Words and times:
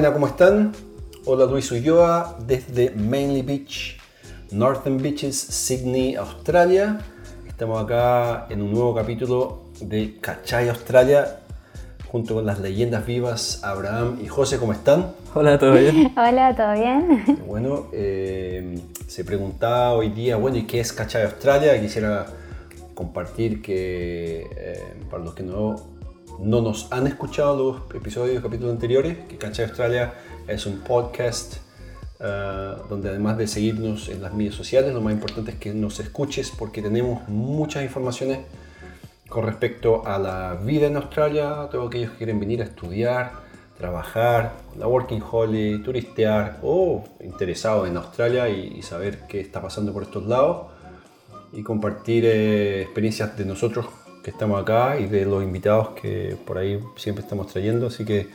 buena, 0.00 0.14
¿cómo 0.14 0.28
están? 0.28 0.72
Hola 1.26 1.44
Luis 1.44 1.70
Ulloa 1.70 2.38
desde 2.46 2.90
Manly 2.92 3.42
Beach, 3.42 3.98
Northern 4.50 4.96
Beaches, 4.96 5.36
Sydney, 5.38 6.14
Australia. 6.14 7.00
Estamos 7.46 7.84
acá 7.84 8.46
en 8.48 8.62
un 8.62 8.72
nuevo 8.72 8.94
capítulo 8.94 9.64
de 9.82 10.16
Cachay 10.18 10.70
Australia 10.70 11.40
junto 12.10 12.36
con 12.36 12.46
las 12.46 12.60
leyendas 12.60 13.04
vivas 13.04 13.62
Abraham 13.62 14.20
y 14.22 14.26
José, 14.26 14.56
¿cómo 14.56 14.72
están? 14.72 15.12
Hola, 15.34 15.58
¿todo 15.58 15.74
bien? 15.74 16.10
Hola, 16.16 16.56
¿todo 16.56 16.72
bien? 16.72 17.38
Bueno, 17.46 17.88
eh, 17.92 18.80
se 19.06 19.22
preguntaba 19.22 19.92
hoy 19.92 20.08
día, 20.08 20.36
bueno, 20.36 20.56
¿y 20.56 20.62
qué 20.62 20.80
es 20.80 20.94
Cachay 20.94 21.24
Australia? 21.24 21.78
Quisiera 21.78 22.24
compartir 22.94 23.60
que 23.60 24.46
eh, 24.56 24.94
para 25.10 25.22
los 25.22 25.34
que 25.34 25.42
no, 25.42 25.89
no 26.40 26.62
nos 26.62 26.90
han 26.90 27.06
escuchado 27.06 27.56
los 27.56 27.94
episodios, 27.94 28.42
capítulos 28.42 28.72
anteriores, 28.72 29.18
que 29.28 29.36
Cachay 29.36 29.66
Australia 29.66 30.14
es 30.48 30.66
un 30.66 30.80
podcast 30.80 31.56
eh, 32.18 32.74
donde 32.88 33.10
además 33.10 33.36
de 33.38 33.46
seguirnos 33.46 34.08
en 34.08 34.22
las 34.22 34.32
medias 34.32 34.54
sociales, 34.54 34.94
lo 34.94 35.00
más 35.00 35.12
importante 35.12 35.52
es 35.52 35.58
que 35.58 35.74
nos 35.74 36.00
escuches 36.00 36.50
porque 36.50 36.82
tenemos 36.82 37.28
muchas 37.28 37.82
informaciones 37.82 38.40
con 39.28 39.44
respecto 39.44 40.06
a 40.06 40.18
la 40.18 40.54
vida 40.54 40.86
en 40.86 40.96
Australia, 40.96 41.68
todos 41.70 41.88
aquellos 41.88 42.12
que 42.12 42.18
quieren 42.18 42.40
venir 42.40 42.62
a 42.62 42.64
estudiar, 42.64 43.32
trabajar, 43.78 44.52
la 44.76 44.86
working 44.86 45.22
holiday, 45.22 45.82
turistear 45.82 46.58
o 46.62 47.04
interesados 47.20 47.88
en 47.88 47.96
Australia 47.96 48.48
y, 48.48 48.82
saber 48.82 49.26
qué 49.28 49.40
está 49.40 49.62
pasando 49.62 49.92
por 49.92 50.02
estos 50.02 50.26
lados 50.26 50.66
y 51.52 51.62
compartir 51.62 52.24
eh, 52.26 52.82
experiencias 52.82 53.36
de 53.36 53.44
nosotros 53.44 53.86
que 54.22 54.30
estamos 54.30 54.60
acá 54.60 54.98
y 54.98 55.06
de 55.06 55.24
los 55.24 55.42
invitados 55.42 55.90
que 55.90 56.36
por 56.46 56.58
ahí 56.58 56.80
siempre 56.96 57.22
estamos 57.22 57.46
trayendo. 57.48 57.86
Así 57.86 58.04
que 58.04 58.28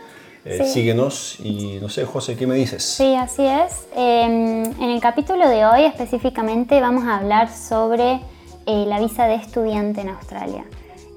eh, 0.45 0.63
síguenos 0.65 1.39
y 1.39 1.79
no 1.81 1.89
sé, 1.89 2.05
José, 2.05 2.35
¿qué 2.35 2.45
me 2.45 2.55
dices? 2.55 2.83
Sí, 2.83 3.15
así 3.15 3.45
es. 3.45 3.87
Em, 3.95 4.63
en 4.63 4.89
el 4.89 5.01
capítulo 5.01 5.47
de 5.49 5.65
hoy 5.65 5.83
específicamente 5.85 6.79
vamos 6.81 7.05
a 7.05 7.17
hablar 7.17 7.49
sobre 7.51 8.21
eh, 8.65 8.85
la 8.87 8.99
visa 8.99 9.25
de 9.25 9.35
estudiante 9.35 10.01
en 10.01 10.09
Australia 10.09 10.65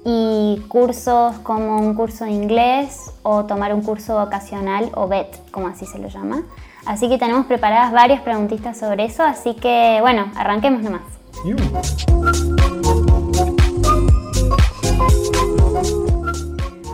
y 0.05 0.61
cursos 0.67 1.35
como 1.43 1.77
un 1.77 1.93
curso 1.93 2.25
de 2.25 2.31
inglés 2.31 3.11
o 3.21 3.45
tomar 3.45 3.73
un 3.73 3.81
curso 3.81 4.17
vocacional 4.17 4.89
o 4.95 5.07
VET, 5.07 5.51
como 5.51 5.67
así 5.67 5.85
se 5.85 5.99
lo 5.99 6.07
llama. 6.07 6.43
Así 6.85 7.09
que 7.09 7.17
tenemos 7.17 7.45
preparadas 7.45 7.91
varias 7.91 8.21
preguntitas 8.21 8.77
sobre 8.79 9.05
eso, 9.05 9.23
así 9.23 9.53
que 9.53 9.97
bueno, 10.01 10.31
arranquemos 10.35 10.81
nomás. 10.81 11.01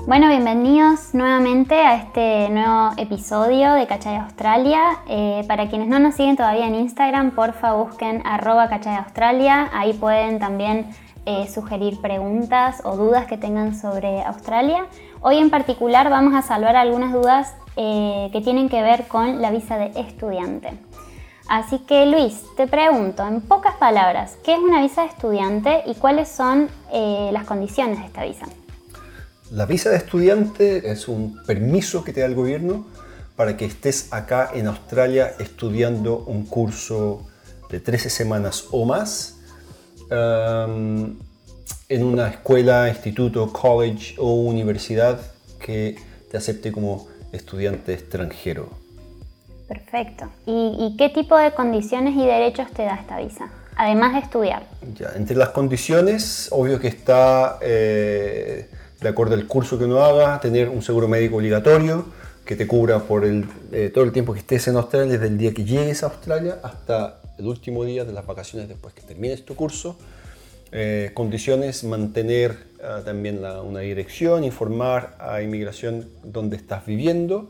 Bueno, 0.08 0.28
bienvenidos 0.28 1.16
nuevamente 1.16 1.74
a 1.74 1.96
este 1.96 2.48
nuevo 2.52 2.92
episodio 2.96 3.74
de 3.74 3.88
Cachay 3.88 4.18
Australia. 4.18 5.00
Eh, 5.08 5.44
para 5.48 5.68
quienes 5.68 5.88
no 5.88 5.98
nos 5.98 6.14
siguen 6.14 6.36
todavía 6.36 6.68
en 6.68 6.76
Instagram, 6.76 7.32
porfa 7.32 7.74
busquen 7.74 8.22
arroba 8.24 8.70
Cachay 8.70 8.98
Australia. 8.98 9.68
Ahí 9.74 9.94
pueden 9.94 10.38
también 10.38 10.92
eh, 11.26 11.48
sugerir 11.52 12.00
preguntas 12.02 12.84
o 12.86 12.96
dudas 12.96 13.26
que 13.26 13.40
tengan 13.40 13.74
sobre 13.74 14.22
Australia. 14.22 14.86
Hoy 15.22 15.40
en 15.40 15.50
particular 15.50 16.12
vamos 16.12 16.36
a 16.36 16.44
salvar 16.44 16.76
algunas 16.76 17.12
dudas 17.12 17.56
eh, 17.76 18.30
que 18.32 18.42
tienen 18.42 18.70
que 18.70 18.84
ver 18.84 19.08
con 19.08 19.42
la 19.42 19.50
visa 19.50 19.76
de 19.80 19.88
estudiante. 20.00 20.70
Así 21.48 21.80
que 21.80 22.06
Luis, 22.06 22.44
te 22.56 22.68
pregunto 22.68 23.26
en 23.26 23.42
pocas 23.42 23.74
palabras, 23.78 24.38
¿qué 24.44 24.54
es 24.54 24.60
una 24.60 24.82
visa 24.82 25.02
de 25.02 25.08
estudiante 25.08 25.82
y 25.88 25.96
cuáles 25.96 26.30
son 26.30 26.70
las 26.92 27.44
condiciones 27.46 28.00
de 28.00 28.06
esta 28.06 28.24
visa? 28.24 28.46
La 29.52 29.66
visa 29.66 29.90
de 29.90 29.98
estudiante 29.98 30.92
es 30.92 31.08
un 31.08 31.44
permiso 31.46 32.04
que 32.04 32.14
te 32.14 32.22
da 32.22 32.26
el 32.26 32.36
gobierno 32.36 32.86
para 33.36 33.58
que 33.58 33.66
estés 33.66 34.12
acá 34.12 34.50
en 34.54 34.68
Australia 34.68 35.34
estudiando 35.40 36.20
un 36.20 36.46
curso 36.46 37.28
de 37.70 37.80
13 37.80 38.10
semanas 38.10 38.66
o 38.72 38.86
más 38.86 39.36
en 41.90 42.04
una 42.04 42.30
escuela, 42.30 42.90
instituto, 42.90 43.52
college 43.52 44.16
o 44.18 44.34
universidad 44.34 45.20
que 45.60 45.96
te 46.30 46.38
acepte 46.38 46.72
como 46.72 47.08
estudiante 47.32 47.94
extranjero. 47.94 48.70
Perfecto. 49.68 50.30
¿Y, 50.46 50.96
qué 50.98 51.10
tipo 51.10 51.38
de 51.38 51.52
condiciones 51.52 52.16
y 52.16 52.26
derechos 52.26 52.72
te 52.72 52.84
da 52.84 52.96
esta 52.96 53.18
visa? 53.20 53.50
Además 53.76 54.14
de 54.14 54.20
estudiar. 54.20 54.64
Ya, 54.94 55.12
entre 55.16 55.36
las 55.36 55.50
condiciones, 55.50 56.50
obvio 56.52 56.80
que 56.80 56.88
está, 56.88 57.58
eh, 57.62 58.70
de 59.06 59.10
acuerdo 59.10 59.36
al 59.36 59.46
curso 59.46 59.78
que 59.78 59.86
uno 59.86 60.04
haga, 60.04 60.40
tener 60.40 60.68
un 60.68 60.82
seguro 60.82 61.08
médico 61.08 61.36
obligatorio 61.36 62.08
que 62.44 62.56
te 62.56 62.66
cubra 62.66 63.04
por 63.04 63.24
el, 63.24 63.46
eh, 63.72 63.92
todo 63.94 64.04
el 64.04 64.12
tiempo 64.12 64.34
que 64.34 64.40
estés 64.40 64.68
en 64.68 64.78
Australia, 64.78 65.14
desde 65.14 65.28
el 65.28 65.38
día 65.38 65.54
que 65.54 65.64
llegues 65.64 66.02
a 66.02 66.08
Australia 66.08 66.58
hasta 66.64 67.22
el 67.38 67.46
último 67.46 67.86
día 67.86 68.04
de 68.04 68.14
las 68.14 68.26
vacaciones 68.26 68.68
después 68.68 68.96
que 68.96 69.04
termines 69.04 69.46
tu 69.46 69.56
curso. 69.56 69.96
Eh, 70.72 71.12
condiciones, 71.14 71.84
mantener 71.84 72.58
ah, 72.84 73.04
también 73.06 73.46
una 73.46 73.82
dirección, 73.82 74.44
informar 74.44 75.16
a 75.20 75.44
inmigración 75.44 76.10
dónde 76.24 76.58
estás 76.58 76.84
viviendo 76.88 77.48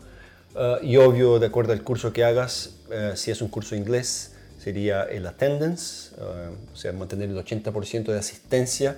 ah, 0.55 0.79
y 0.81 0.97
obvio, 0.97 1.39
de 1.39 1.47
acuerdo 1.47 1.71
al 1.71 1.83
curso 1.83 2.11
que 2.11 2.25
hagas, 2.25 2.75
eh, 2.91 3.13
si 3.15 3.31
es 3.31 3.41
un 3.41 3.47
curso 3.47 3.77
inglés, 3.77 4.33
sería 4.59 5.03
el 5.03 5.25
attendance, 5.25 6.13
ah, 6.19 6.51
o 6.73 6.75
sea, 6.75 6.91
mantener 6.91 7.29
el 7.29 7.37
80% 7.37 8.11
de 8.11 8.19
asistencia, 8.19 8.97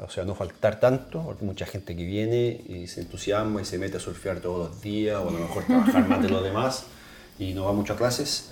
o 0.00 0.08
sea, 0.08 0.24
no 0.24 0.34
faltar 0.34 0.80
tanto, 0.80 1.22
porque 1.22 1.44
mucha 1.44 1.66
gente 1.66 1.96
que 1.96 2.04
viene 2.04 2.60
y 2.68 2.86
se 2.88 3.00
entusiasma 3.00 3.62
y 3.62 3.64
se 3.64 3.78
mete 3.78 3.98
a 3.98 4.00
surfear 4.00 4.40
todos 4.40 4.70
los 4.70 4.82
días, 4.82 5.16
o 5.16 5.28
a 5.28 5.32
lo 5.32 5.38
mejor 5.38 5.64
trabajar 5.66 6.08
más 6.08 6.22
de 6.22 6.28
los 6.28 6.42
demás 6.42 6.86
y 7.38 7.54
no 7.54 7.64
va 7.64 7.72
mucho 7.72 7.94
a 7.94 7.96
clases 7.96 8.50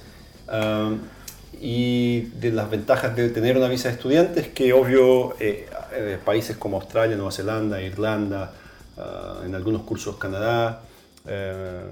y 1.61 2.23
de 2.41 2.51
las 2.51 2.71
ventajas 2.71 3.15
de 3.15 3.29
tener 3.31 3.57
una 3.57 3.69
visa 3.69 3.89
de 3.89 3.95
estudiante 3.95 4.41
es 4.41 4.49
que 4.49 4.73
obvio 4.73 5.37
eh, 5.39 5.69
eh, 5.93 6.19
países 6.25 6.57
como 6.57 6.77
Australia, 6.79 7.17
Nueva 7.17 7.33
Zelanda, 7.33 7.81
Irlanda, 7.81 8.53
ah, 8.97 9.43
en 9.45 9.55
algunos 9.55 9.83
cursos 9.83 10.17
Canadá, 10.17 10.83
eh, 11.27 11.85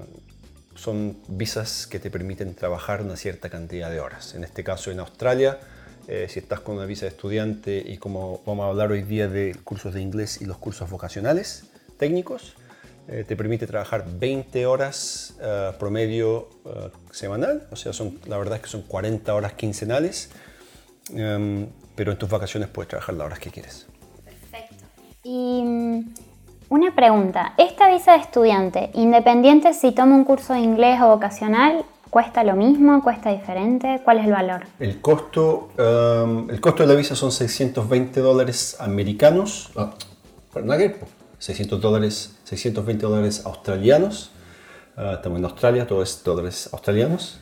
son 0.75 1.17
visas 1.27 1.87
que 1.87 1.99
te 1.99 2.09
permiten 2.09 2.55
trabajar 2.55 3.01
una 3.01 3.15
cierta 3.15 3.49
cantidad 3.49 3.89
de 3.89 3.99
horas. 3.99 4.33
En 4.35 4.43
este 4.43 4.63
caso 4.63 4.89
en 4.89 4.99
Australia, 4.99 5.59
si 6.07 6.39
estás 6.39 6.59
con 6.59 6.75
una 6.75 6.85
visa 6.85 7.05
de 7.05 7.09
estudiante 7.09 7.83
y 7.85 7.97
como 7.97 8.41
vamos 8.45 8.65
a 8.65 8.69
hablar 8.69 8.91
hoy 8.91 9.03
día 9.03 9.27
de 9.27 9.55
cursos 9.63 9.93
de 9.93 10.01
inglés 10.01 10.41
y 10.41 10.45
los 10.45 10.57
cursos 10.57 10.89
vocacionales 10.89 11.65
técnicos, 11.97 12.55
eh, 13.07 13.25
te 13.27 13.35
permite 13.35 13.67
trabajar 13.67 14.05
20 14.07 14.65
horas 14.65 15.35
eh, 15.41 15.71
promedio 15.77 16.47
eh, 16.65 16.89
semanal, 17.11 17.67
o 17.71 17.75
sea, 17.75 17.93
son, 17.93 18.19
la 18.25 18.37
verdad 18.37 18.55
es 18.57 18.61
que 18.61 18.69
son 18.69 18.83
40 18.83 19.33
horas 19.33 19.53
quincenales, 19.53 20.31
em, 21.13 21.67
pero 21.95 22.11
en 22.11 22.17
tus 22.17 22.29
vacaciones 22.29 22.69
puedes 22.69 22.89
trabajar 22.89 23.15
las 23.15 23.25
horas 23.25 23.39
que 23.39 23.49
quieres. 23.49 23.87
Perfecto. 24.23 24.85
Y 25.23 25.63
mm, 25.63 26.13
una 26.69 26.95
pregunta, 26.95 27.53
¿esta 27.57 27.91
visa 27.91 28.13
de 28.13 28.19
estudiante, 28.19 28.91
independiente 28.93 29.73
si 29.73 29.91
toma 29.91 30.15
un 30.15 30.23
curso 30.23 30.53
de 30.53 30.59
inglés 30.59 31.01
o 31.01 31.07
vocacional, 31.07 31.83
¿Cuesta 32.11 32.43
lo 32.43 32.57
mismo? 32.57 33.01
¿Cuesta 33.01 33.31
diferente? 33.31 34.01
¿Cuál 34.03 34.19
es 34.19 34.25
el 34.25 34.33
valor? 34.33 34.63
El 34.79 34.99
costo, 34.99 35.69
em, 35.77 36.49
el 36.49 36.59
costo 36.59 36.83
de 36.83 36.89
la 36.89 36.95
visa 36.95 37.15
son 37.15 37.31
620 37.31 38.19
dólares 38.19 38.75
americanos. 38.81 39.71
Perdón, 40.53 40.93
600 41.39 41.79
dólares, 41.79 42.35
620 42.43 43.05
dólares 43.05 43.43
australianos. 43.45 44.31
Ah, 44.97 45.13
estamos 45.15 45.39
en 45.39 45.45
Australia, 45.45 45.87
todo 45.87 46.03
es 46.03 46.21
dólares 46.21 46.69
australianos. 46.73 47.39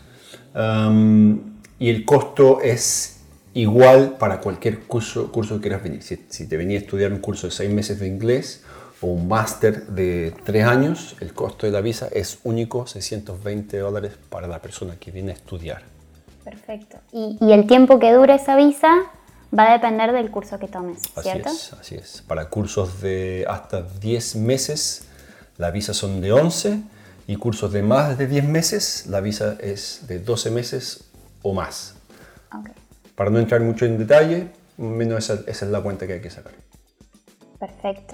y 1.79 1.89
el 1.89 2.05
costo 2.05 2.61
es 2.61 3.21
igual 3.55 4.17
para 4.19 4.39
cualquier 4.39 4.81
curso, 4.81 5.31
curso 5.31 5.55
que 5.55 5.61
quieras 5.61 5.81
venir. 5.81 6.03
Si, 6.03 6.47
te 6.47 6.57
venía 6.57 6.77
a 6.77 6.81
estudiar 6.81 7.11
un 7.11 7.19
curso 7.19 7.47
de 7.47 7.51
6 7.53 7.71
meses 7.71 7.99
de 7.99 8.07
inglés 8.07 8.63
o 9.01 9.07
un 9.07 9.27
máster 9.27 9.87
de 9.87 10.33
3 10.43 10.65
años, 10.65 11.15
el 11.19 11.33
costo 11.33 11.65
de 11.65 11.71
la 11.71 11.81
visa 11.81 12.07
es 12.11 12.39
único, 12.43 12.87
620 12.87 13.77
dólares 13.77 14.13
para 14.29 14.47
la 14.47 14.59
persona 14.59 14.97
que 14.99 15.11
viene 15.11 15.31
a 15.31 15.35
estudiar. 15.35 15.83
Perfecto. 16.43 16.97
¿Y, 17.11 17.37
y 17.41 17.51
el 17.53 17.67
tiempo 17.67 17.99
que 17.99 18.11
dura 18.11 18.35
esa 18.35 18.55
visa 18.55 19.11
Va 19.57 19.69
a 19.69 19.73
depender 19.73 20.11
del 20.11 20.29
curso 20.29 20.59
que 20.59 20.67
tomes, 20.67 21.01
¿cierto? 21.21 21.49
Así 21.49 21.57
es, 21.57 21.73
así 21.73 21.95
es. 21.95 22.21
Para 22.27 22.49
cursos 22.49 23.01
de 23.01 23.45
hasta 23.49 23.81
10 23.81 24.35
meses, 24.35 25.07
la 25.57 25.71
visa 25.71 25.93
son 25.95 26.21
de 26.21 26.31
11 26.31 26.83
y 27.25 27.35
cursos 27.35 27.71
de 27.73 27.81
más 27.81 28.17
de 28.17 28.27
10 28.27 28.43
meses, 28.45 29.07
la 29.07 29.21
visa 29.21 29.57
es 29.59 30.05
de 30.07 30.19
12 30.19 30.51
meses 30.51 31.09
o 31.41 31.53
más. 31.53 31.95
Okay. 32.59 32.73
Para 33.15 33.31
no 33.31 33.39
entrar 33.39 33.61
mucho 33.61 33.85
en 33.85 33.97
detalle, 33.97 34.49
menos 34.77 35.29
esa, 35.29 35.41
esa, 35.47 35.65
es 35.65 35.71
la 35.71 35.81
cuenta 35.81 36.05
que 36.05 36.13
hay 36.13 36.21
que 36.21 36.29
sacar. 36.29 36.53
Perfecto. 37.59 38.13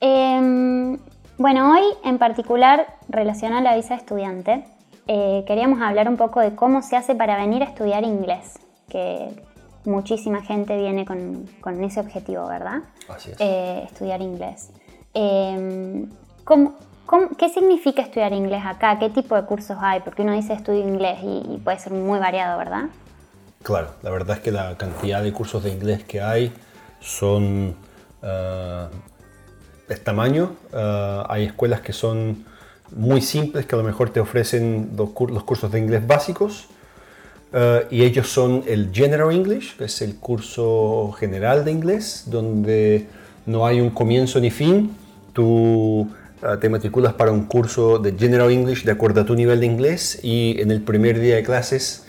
Em, 0.00 0.98
bueno, 1.38 1.72
hoy 1.72 1.82
en 2.04 2.18
particular, 2.18 2.86
relacionado 3.08 3.60
a 3.60 3.70
la 3.70 3.76
visa 3.76 3.94
de 3.94 4.00
estudiante, 4.00 4.64
eh, 5.06 5.44
queríamos 5.46 5.80
hablar 5.80 6.08
un 6.08 6.16
poco 6.16 6.40
de 6.40 6.54
cómo 6.54 6.82
se 6.82 6.96
hace 6.96 7.14
para 7.14 7.36
venir 7.36 7.62
a 7.62 7.66
estudiar 7.66 8.04
inglés, 8.04 8.58
que 8.88 9.28
muchísima 9.84 10.42
gente 10.42 10.76
viene 10.76 11.04
con, 11.04 11.46
con 11.60 11.82
ese 11.84 12.00
objetivo, 12.00 12.46
¿verdad? 12.46 12.82
Así 13.08 13.30
es. 13.30 13.36
Eh, 13.40 13.82
estudiar 13.84 14.20
inglés. 14.20 14.70
Em, 15.14 16.10
¿cómo, 16.44 16.74
¿Qué 17.38 17.48
significa 17.48 18.02
estudiar 18.02 18.32
inglés 18.32 18.62
acá? 18.64 18.98
¿Qué 18.98 19.10
tipo 19.10 19.36
de 19.36 19.44
cursos 19.44 19.76
hay? 19.80 20.00
Porque 20.00 20.22
uno 20.22 20.32
dice 20.32 20.52
estudio 20.52 20.80
inglés 20.80 21.18
y, 21.22 21.58
puede 21.62 21.78
ser 21.78 21.92
muy 21.92 22.18
variado, 22.18 22.58
¿verdad? 22.58 22.86
Claro, 23.62 23.90
la 24.02 24.10
verdad 24.10 24.36
es 24.36 24.42
que 24.42 24.50
la 24.50 24.76
cantidad 24.76 25.22
de 25.22 25.32
cursos 25.32 25.62
de 25.62 25.70
inglés 25.70 26.04
que 26.04 26.20
hay 26.20 26.52
son 27.00 27.76
uh, 28.22 28.88
de 29.88 29.96
tamaño. 29.96 30.56
Uh, 30.72 31.24
hay 31.28 31.44
escuelas 31.44 31.80
que 31.80 31.92
son 31.92 32.44
muy 32.94 33.20
simples, 33.20 33.66
que 33.66 33.74
a 33.74 33.78
lo 33.78 33.84
mejor 33.84 34.10
te 34.10 34.20
ofrecen 34.20 34.90
los, 34.96 35.10
cursos 35.10 35.70
de 35.70 35.78
inglés 35.78 36.06
básicos. 36.06 36.68
Uh, 37.52 37.86
y 37.90 38.02
ellos 38.02 38.28
son 38.28 38.64
el 38.66 38.90
General 38.92 39.32
English, 39.32 39.76
que 39.76 39.84
es 39.84 40.02
el 40.02 40.16
curso 40.16 41.12
general 41.18 41.64
de 41.64 41.72
inglés, 41.72 42.24
donde 42.26 43.06
no 43.46 43.66
hay 43.66 43.80
un 43.80 43.90
comienzo 43.90 44.40
ni 44.40 44.50
fin. 44.50 44.96
Tú 45.32 46.08
Ah, 46.42 46.60
te 46.60 46.68
matriculas 46.68 47.14
para 47.14 47.32
un 47.32 47.46
curso 47.46 47.98
de 47.98 48.12
General 48.12 48.50
English 48.50 48.84
de 48.84 48.92
acuerdo 48.92 49.22
a 49.22 49.24
tu 49.24 49.34
nivel 49.34 49.60
de 49.60 49.66
inglés 49.66 50.20
y 50.22 50.60
en 50.60 50.70
el 50.70 50.82
primer 50.82 51.18
día 51.18 51.36
de 51.36 51.42
clases 51.42 52.04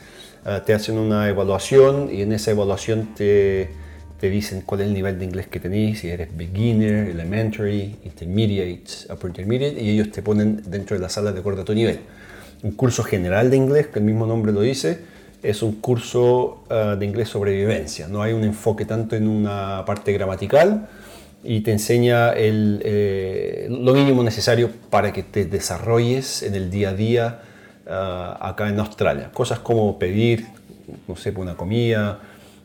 te 0.66 0.74
hacen 0.74 0.98
una 0.98 1.28
evaluación 1.28 2.10
y 2.10 2.22
en 2.22 2.32
esa 2.32 2.52
evaluación 2.52 3.16
te, 3.16 3.70
te 4.20 4.30
dicen 4.30 4.62
cuál 4.66 4.82
es 4.82 4.88
el 4.88 4.94
nivel 4.94 5.20
de 5.20 5.26
inglés 5.26 5.48
que 5.48 5.60
tenés, 5.60 6.00
si 6.00 6.10
eres 6.10 6.36
beginner, 6.36 7.10
elementary, 7.10 7.96
intermediate, 8.04 9.12
upper 9.12 9.30
intermediate 9.30 9.82
y 9.82 9.90
ellos 9.90 10.12
te 10.12 10.22
ponen 10.22 10.62
dentro 10.66 10.96
de 10.96 11.02
la 11.02 11.10
sala 11.10 11.32
de 11.32 11.40
acuerdo 11.40 11.62
a 11.62 11.66
tu 11.66 11.74
nivel. 11.74 12.00
Un 12.64 12.72
curso 12.72 13.04
general 13.04 13.52
de 13.52 13.58
inglés, 13.58 13.88
que 13.88 14.00
el 14.00 14.06
mismo 14.06 14.26
nombre 14.26 14.52
lo 14.52 14.62
dice, 14.62 15.00
es 15.44 15.62
un 15.62 15.74
curso 15.74 16.64
ah, 16.70 16.96
de 16.98 17.06
inglés 17.06 17.30
sobrevivencia. 17.30 18.08
No 18.08 18.22
hay 18.22 18.34
un 18.34 18.44
enfoque 18.44 18.86
tanto 18.86 19.16
en 19.16 19.28
una 19.28 19.84
parte 19.86 20.12
gramatical, 20.14 20.88
y 21.44 21.62
te 21.62 21.72
enseña 21.72 22.32
el, 22.32 22.82
eh, 22.84 23.68
lo 23.70 23.94
mínimo 23.94 24.24
necesario 24.24 24.72
para 24.90 25.14
que 25.14 25.24
te 25.24 25.46
desarrolles 25.46 26.44
en 26.44 26.56
el 26.56 26.70
día 26.70 26.90
a 26.90 26.94
día 26.94 27.40
ah, 27.88 28.38
acá 28.42 28.70
en 28.70 28.80
Australia. 28.80 29.30
Cosas 29.32 29.60
como 29.60 30.00
pedir, 30.00 30.46
no 31.08 31.16
sé, 31.16 31.32
una 31.32 31.56
comida, 31.56 32.20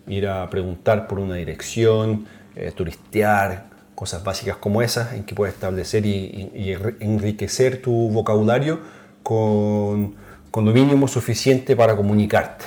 ir 0.07 0.27
a 0.27 0.49
preguntar 0.51 1.07
por 1.07 1.19
una 1.19 1.37
dirección, 1.37 2.27
eh, 2.57 2.73
turistear, 2.75 3.71
cosas 3.95 4.25
básicas 4.25 4.57
como 4.57 4.83
esas 4.83 5.13
en 5.13 5.25
que 5.25 5.35
puedes 5.35 5.55
establecer 5.55 6.05
y, 6.07 6.51
y 6.55 6.77
enriquecer 7.01 7.81
tu 7.81 7.93
vocabulario 8.11 8.81
con, 9.23 10.15
con 10.51 10.65
lo 10.65 10.73
mínimo 10.73 11.09
suficiente 11.09 11.77
para 11.77 11.97
comunicarte. 11.97 12.65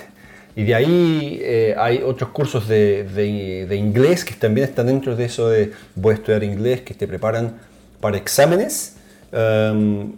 Y 0.56 0.64
de 0.64 0.76
ahí 0.76 1.40
eh, 1.42 1.76
hay 1.78 2.02
otros 2.02 2.30
cursos 2.30 2.68
de, 2.68 3.04
de, 3.04 3.76
inglés 3.76 4.24
que 4.24 4.34
también 4.36 4.70
están 4.70 4.88
dentro 4.88 5.16
de 5.16 5.26
eso 5.26 5.50
de 5.50 5.74
voy 5.96 6.14
a 6.14 6.16
estudiar 6.16 6.44
inglés, 6.44 6.82
que 6.82 6.94
te 6.94 7.08
preparan 7.08 7.58
para 8.00 8.18
exámenes. 8.18 8.96
Um, 9.34 10.14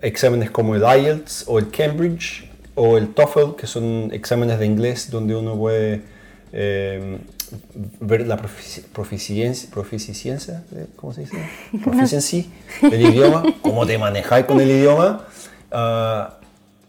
exámenes 0.00 0.50
como 0.50 0.76
el 0.76 0.82
IELTS 0.82 1.44
o 1.48 1.58
el 1.58 1.70
Cambridge 1.70 2.48
o 2.76 2.96
el 2.96 3.08
TOEFL, 3.08 3.56
que 3.56 3.66
son 3.66 4.10
exámenes 4.12 4.60
de 4.60 4.66
inglés 4.66 5.10
donde 5.10 5.34
uno 5.34 5.56
puede 5.56 6.02
em, 6.56 7.18
ver 7.98 8.26
la 8.26 8.36
proficiencia, 8.36 9.68
proficiencia, 9.70 10.62
¿cómo 10.94 11.12
se 11.12 11.22
dice? 11.22 11.36
Proficiency 11.84 12.48
del 12.80 13.00
idioma, 13.00 13.42
cómo 13.60 13.84
te 13.86 13.98
manejáis 13.98 14.46
con 14.46 14.60
el 14.60 14.70
idioma 14.70 15.26
ah, 15.72 16.38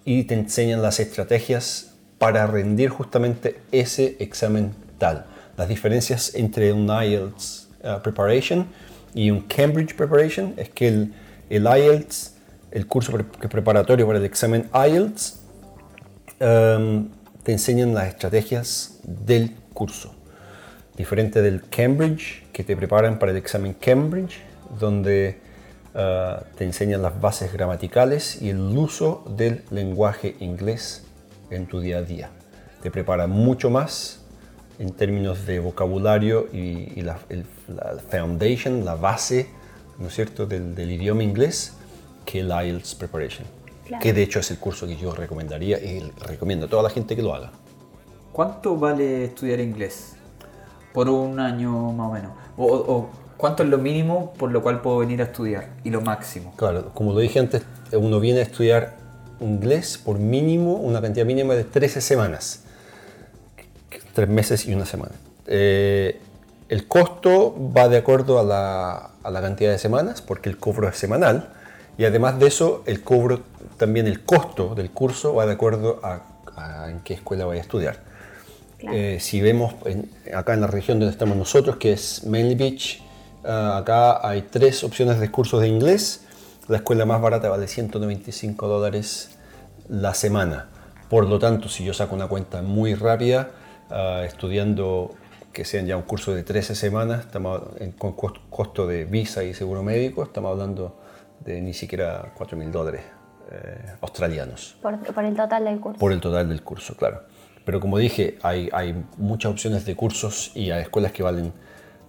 y 0.06 0.24
te 0.26 0.36
enseñan 0.36 0.84
las 0.84 1.00
estrategias 1.00 1.96
para 2.20 2.46
rendir 2.46 2.90
justamente 2.90 3.60
ese 3.72 4.18
examen 4.20 4.74
tal. 5.00 5.26
Las 5.58 5.68
diferencias 5.68 6.36
entre 6.36 6.72
un 6.72 6.88
IELTS 6.88 7.70
uh, 7.84 8.02
Preparation 8.02 8.68
y 9.14 9.32
un 9.32 9.42
Cambridge 9.42 9.96
Preparation 9.96 10.54
es 10.58 10.70
que 10.70 10.88
el, 10.88 11.14
el 11.50 11.64
IELTS, 11.66 12.36
el 12.72 12.86
curso 12.86 13.14
preparatorio 13.14 14.06
para 14.06 14.20
el 14.20 14.26
examen 14.26 14.70
IELTS, 14.74 15.40
um, 16.40 17.10
te 17.46 17.52
enseñan 17.52 17.94
las 17.94 18.08
estrategias 18.08 19.00
del 19.04 19.56
curso. 19.72 20.16
Diferente 20.98 21.44
del 21.44 21.62
Cambridge, 21.70 22.44
que 22.52 22.64
te 22.64 22.76
preparan 22.76 23.20
para 23.20 23.32
el 23.32 23.38
examen 23.38 23.76
Cambridge, 23.76 24.40
donde 24.80 25.38
uh, 25.94 26.44
te 26.58 26.64
enseñan 26.64 27.04
las 27.04 27.22
bases 27.22 27.54
gramaticales 27.54 28.42
y 28.42 28.50
el 28.50 28.60
uso 28.60 29.24
del 29.38 29.64
lenguaje 29.70 30.36
inglés 30.40 31.04
en 31.52 31.68
tu 31.68 31.82
día 31.82 32.00
a 32.00 32.02
día. 32.02 32.32
Te 32.82 32.90
prepara 32.90 33.28
mucho 33.28 33.70
más 33.70 34.22
en 34.80 34.92
términos 34.94 35.46
de 35.46 35.60
vocabulario 35.60 36.48
y, 36.52 37.00
la, 37.04 37.20
foundation, 38.10 38.84
la 38.84 38.96
base, 38.96 39.50
¿no 40.00 40.08
es 40.08 40.16
cierto?, 40.16 40.48
del, 40.48 40.92
idioma 40.92 41.22
inglés 41.22 41.74
que 42.26 42.40
el 42.40 42.50
IELTS 42.50 42.96
Preparation. 42.96 43.46
Que 44.02 44.14
de 44.14 44.24
hecho 44.24 44.40
es 44.40 44.50
el 44.52 44.58
curso 44.58 44.88
que 44.88 44.96
yo 44.96 45.14
recomendaría 45.14 45.78
y 45.80 46.00
recomiendo 46.20 46.66
a 46.66 46.70
toda 46.70 46.84
la 46.84 46.90
gente 46.90 47.16
que 47.16 47.22
lo 47.22 47.36
haga. 47.36 47.52
¿Cuánto 48.32 48.76
vale 48.76 49.26
estudiar 49.26 49.60
inglés? 49.60 50.16
Por 50.94 51.10
un 51.10 51.40
año 51.40 51.92
más 51.92 52.10
o 52.10 52.14
menos. 52.14 52.32
O, 52.58 52.66
o, 52.66 53.10
cuánto 53.38 53.64
es 53.64 53.70
lo 53.70 53.78
mínimo 53.78 54.34
por 54.34 54.52
lo 54.52 54.62
cual 54.64 54.82
puedo 54.82 54.98
venir 54.98 55.22
a 55.22 55.26
estudiar? 55.26 55.70
Y 55.84 55.90
lo 55.90 56.02
máximo. 56.02 56.54
Claro, 56.56 56.92
como 56.94 57.14
lo 57.14 57.20
dije 57.20 57.40
antes, 57.40 57.64
uno 57.94 58.20
viene 58.20 58.40
a 58.40 58.44
estudiar 58.44 58.98
inglés 59.40 59.98
por 59.98 60.20
mínimo, 60.20 60.74
una 60.74 61.02
cantidad 61.02 61.26
mínima 61.26 61.54
de 61.56 61.64
13 61.64 62.02
semanas. 62.02 62.64
Tres 64.14 64.30
meses 64.30 64.66
y 64.68 64.74
una 64.74 64.86
semana. 64.86 65.12
Eh, 65.48 66.20
el 66.70 66.88
costo 66.88 67.56
va 67.76 67.88
de 67.90 67.98
acuerdo 67.98 68.40
a 68.40 68.44
la, 68.44 69.12
a 69.22 69.32
la, 69.32 69.42
cantidad 69.42 69.72
de 69.72 69.78
semanas, 69.78 70.22
porque 70.22 70.50
el 70.50 70.58
cobro 70.58 70.88
es 70.88 70.98
semanal. 70.98 71.50
Y 71.98 72.06
además 72.06 72.40
de 72.40 72.48
eso, 72.48 72.84
el 72.86 73.02
cobro, 73.02 73.42
también 73.78 74.08
el 74.08 74.24
costo 74.24 74.76
del 74.76 74.92
curso 74.92 75.36
va 75.36 75.46
de 75.46 75.54
acuerdo 75.54 76.00
a, 76.04 76.90
en 76.90 77.00
qué 77.02 77.16
escuela 77.16 77.46
vaya 77.46 77.62
a 77.62 77.64
estudiar. 77.64 78.00
Eh, 78.80 79.18
si 79.20 79.42
vemos 79.42 79.74
acá 80.34 80.54
en 80.54 80.62
la 80.62 80.68
región 80.68 81.00
donde 81.00 81.12
estamos 81.12 81.38
nosotros, 81.38 81.78
que 81.78 81.94
es 81.94 82.26
Manly 82.26 82.56
Beach, 82.56 83.02
ah, 83.46 83.78
acá 83.78 84.28
hay 84.28 84.44
tres 84.44 84.84
opciones 84.84 85.20
de 85.20 85.32
cursos 85.32 85.62
de 85.62 85.68
inglés 85.68 86.26
la 86.68 86.78
escuela 86.78 87.06
más 87.06 87.22
barata 87.22 87.48
vale 87.48 87.68
195 87.68 88.68
dólares 88.68 89.38
la 89.88 90.16
semana. 90.16 90.68
Por 91.10 91.30
lo 91.30 91.38
tanto, 91.38 91.70
si 91.70 91.86
yo 91.86 91.94
saco 91.94 92.16
una 92.16 92.28
cuenta 92.28 92.64
muy 92.64 92.96
rápida, 92.96 93.52
ah, 93.92 94.24
estudiando 94.26 95.14
que 95.54 95.64
sean 95.64 95.86
ya 95.86 95.96
un 95.96 96.04
curso 96.04 96.34
de 96.34 96.44
13 96.44 96.74
semanas, 96.74 97.20
estamos 97.20 97.62
en, 97.80 97.92
con 97.92 98.14
costo 98.14 98.88
de 98.88 99.06
visa 99.06 99.44
y 99.44 99.54
seguro 99.54 99.84
médico, 99.84 100.24
estamos 100.24 100.52
hablando 100.52 100.98
de 101.40 101.62
ni 101.62 101.74
siquiera 101.74 102.32
4 102.36 102.58
mil 102.58 102.72
dólares 102.72 103.02
eh, 103.52 103.96
australianos. 104.02 104.78
Por, 104.82 104.94
el 105.26 105.36
total 105.36 105.66
del 105.66 105.80
curso. 105.80 106.00
Por 106.00 106.12
el 106.12 106.22
total 106.22 106.50
del 106.50 106.64
curso, 106.64 106.96
claro. 106.96 107.24
Pero 107.64 107.80
como 107.80 107.98
dije, 107.98 108.38
hay, 108.42 108.70
hay 108.72 109.06
muchas 109.18 109.52
opciones 109.52 109.86
de 109.86 109.96
cursos 109.96 110.52
y 110.56 110.72
hay 110.72 110.82
escuelas 110.82 111.12
que 111.12 111.24
valen 111.24 111.54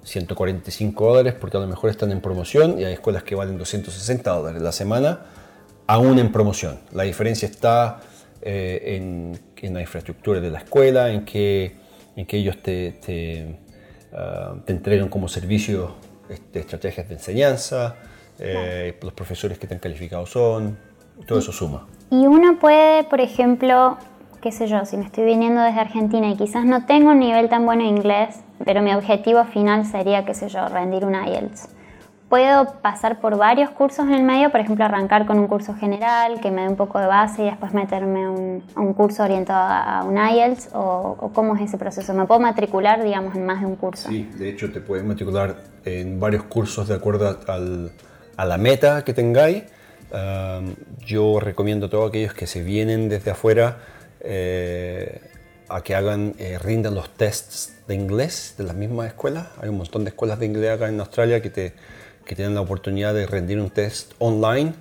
145 0.06 1.06
dólares 1.06 1.34
porque 1.34 1.56
a 1.56 1.60
lo 1.60 1.66
mejor 1.66 1.90
están 1.90 2.12
en 2.12 2.20
promoción 2.20 2.78
y 2.78 2.84
hay 2.84 2.92
escuelas 2.94 3.22
que 3.22 3.34
valen 3.34 3.58
260 3.58 4.30
dólares 4.30 4.62
la 4.62 4.72
semana, 4.72 5.20
aún 5.86 6.18
en 6.18 6.30
promoción. 6.30 6.78
La 6.92 7.02
diferencia 7.02 7.48
está 7.48 8.00
eh, 8.42 8.96
en, 8.96 9.74
la 9.74 9.80
infraestructura 9.80 10.40
de 10.40 10.50
la 10.50 10.58
escuela, 10.58 11.10
en 11.10 11.24
que, 11.24 11.76
en 12.14 12.24
que 12.26 12.36
ellos 12.36 12.62
te, 12.62 12.92
te, 12.92 13.58
ah, 14.12 14.54
entregan 14.68 15.08
como 15.08 15.26
servicio 15.28 15.96
este, 16.28 16.60
estrategias 16.60 17.08
de 17.08 17.14
enseñanza, 17.14 17.96
eh, 18.38 18.98
los 19.02 19.12
profesores 19.12 19.58
que 19.58 19.66
te 19.66 19.74
han 19.74 19.80
calificado 19.80 20.26
son, 20.26 20.76
todo 21.26 21.38
eso 21.38 21.52
suma. 21.52 21.86
Y 22.10 22.26
uno 22.26 22.58
puede, 22.58 23.04
por 23.04 23.20
ejemplo, 23.20 23.98
qué 24.40 24.52
sé 24.52 24.66
yo, 24.68 24.84
si 24.84 24.96
me 24.96 25.04
estoy 25.04 25.24
viniendo 25.24 25.60
desde 25.60 25.80
Argentina 25.80 26.28
y 26.28 26.36
quizás 26.36 26.64
no 26.64 26.86
tengo 26.86 27.10
un 27.10 27.18
nivel 27.18 27.48
tan 27.48 27.64
bueno 27.64 27.82
de 27.82 27.88
inglés, 27.88 28.40
pero 28.64 28.82
mi 28.82 28.92
objetivo 28.92 29.44
final 29.44 29.84
sería, 29.86 30.24
qué 30.24 30.34
sé 30.34 30.48
yo, 30.48 30.68
rendir 30.68 31.04
un 31.04 31.14
IELTS. 31.14 31.68
Puedo 32.28 32.80
pasar 32.80 33.20
por 33.20 33.36
varios 33.36 33.70
cursos 33.70 34.04
en 34.06 34.14
el 34.14 34.24
medio, 34.24 34.50
por 34.50 34.60
ejemplo, 34.60 34.84
arrancar 34.84 35.26
con 35.26 35.38
un 35.38 35.46
curso 35.46 35.74
general 35.74 36.40
que 36.40 36.50
me 36.50 36.62
dé 36.62 36.68
un 36.68 36.76
poco 36.76 36.98
de 36.98 37.06
base 37.06 37.42
y 37.42 37.44
después 37.46 37.72
meterme 37.72 38.24
a 38.24 38.30
un, 38.80 38.94
curso 38.94 39.22
orientado 39.22 39.60
a, 39.60 40.04
un 40.04 40.16
IELTS, 40.16 40.70
o, 40.74 41.30
cómo 41.32 41.54
es 41.54 41.62
ese 41.62 41.78
proceso. 41.78 42.14
¿Me 42.14 42.24
puedo 42.24 42.40
matricular, 42.40 43.02
digamos, 43.04 43.36
en 43.36 43.46
más 43.46 43.60
de 43.60 43.66
un 43.66 43.76
curso? 43.76 44.08
Sí, 44.08 44.28
de 44.38 44.48
hecho 44.48 44.72
te 44.72 44.80
puedes 44.80 45.04
matricular 45.04 45.56
en 45.84 46.18
varios 46.18 46.42
cursos 46.44 46.88
de 46.88 46.94
acuerdo 46.94 47.28
a 48.36 48.44
la 48.44 48.58
meta 48.58 49.04
que 49.04 49.14
tengáis. 49.14 49.64
yo 51.04 51.40
recomiendo 51.40 51.86
a 51.86 51.90
todos 51.90 52.08
aquellos 52.08 52.34
que 52.34 52.46
se 52.46 52.62
vienen 52.62 53.08
desde 53.08 53.30
afuera 53.32 53.78
eh, 54.20 55.20
a 55.68 55.82
que 55.82 55.94
hagan, 55.94 56.34
eh, 56.38 56.58
rindan 56.58 56.94
los 56.94 57.10
tests 57.14 57.74
de 57.88 57.94
inglés 57.94 58.54
de 58.56 58.64
las 58.64 58.74
mismas 58.74 59.08
escuelas. 59.08 59.48
Hay 59.60 59.68
un 59.68 59.78
montón 59.78 60.04
de 60.04 60.10
escuelas 60.10 60.38
de 60.38 60.46
inglés 60.46 60.70
acá 60.70 60.88
en 60.88 61.00
Australia 61.00 61.42
que, 61.42 61.50
te, 61.50 61.74
que 62.24 62.34
tienen 62.36 62.54
la 62.54 62.60
oportunidad 62.60 63.14
de 63.14 63.26
rendir 63.26 63.60
un 63.60 63.70
test 63.70 64.12
online. 64.18 64.74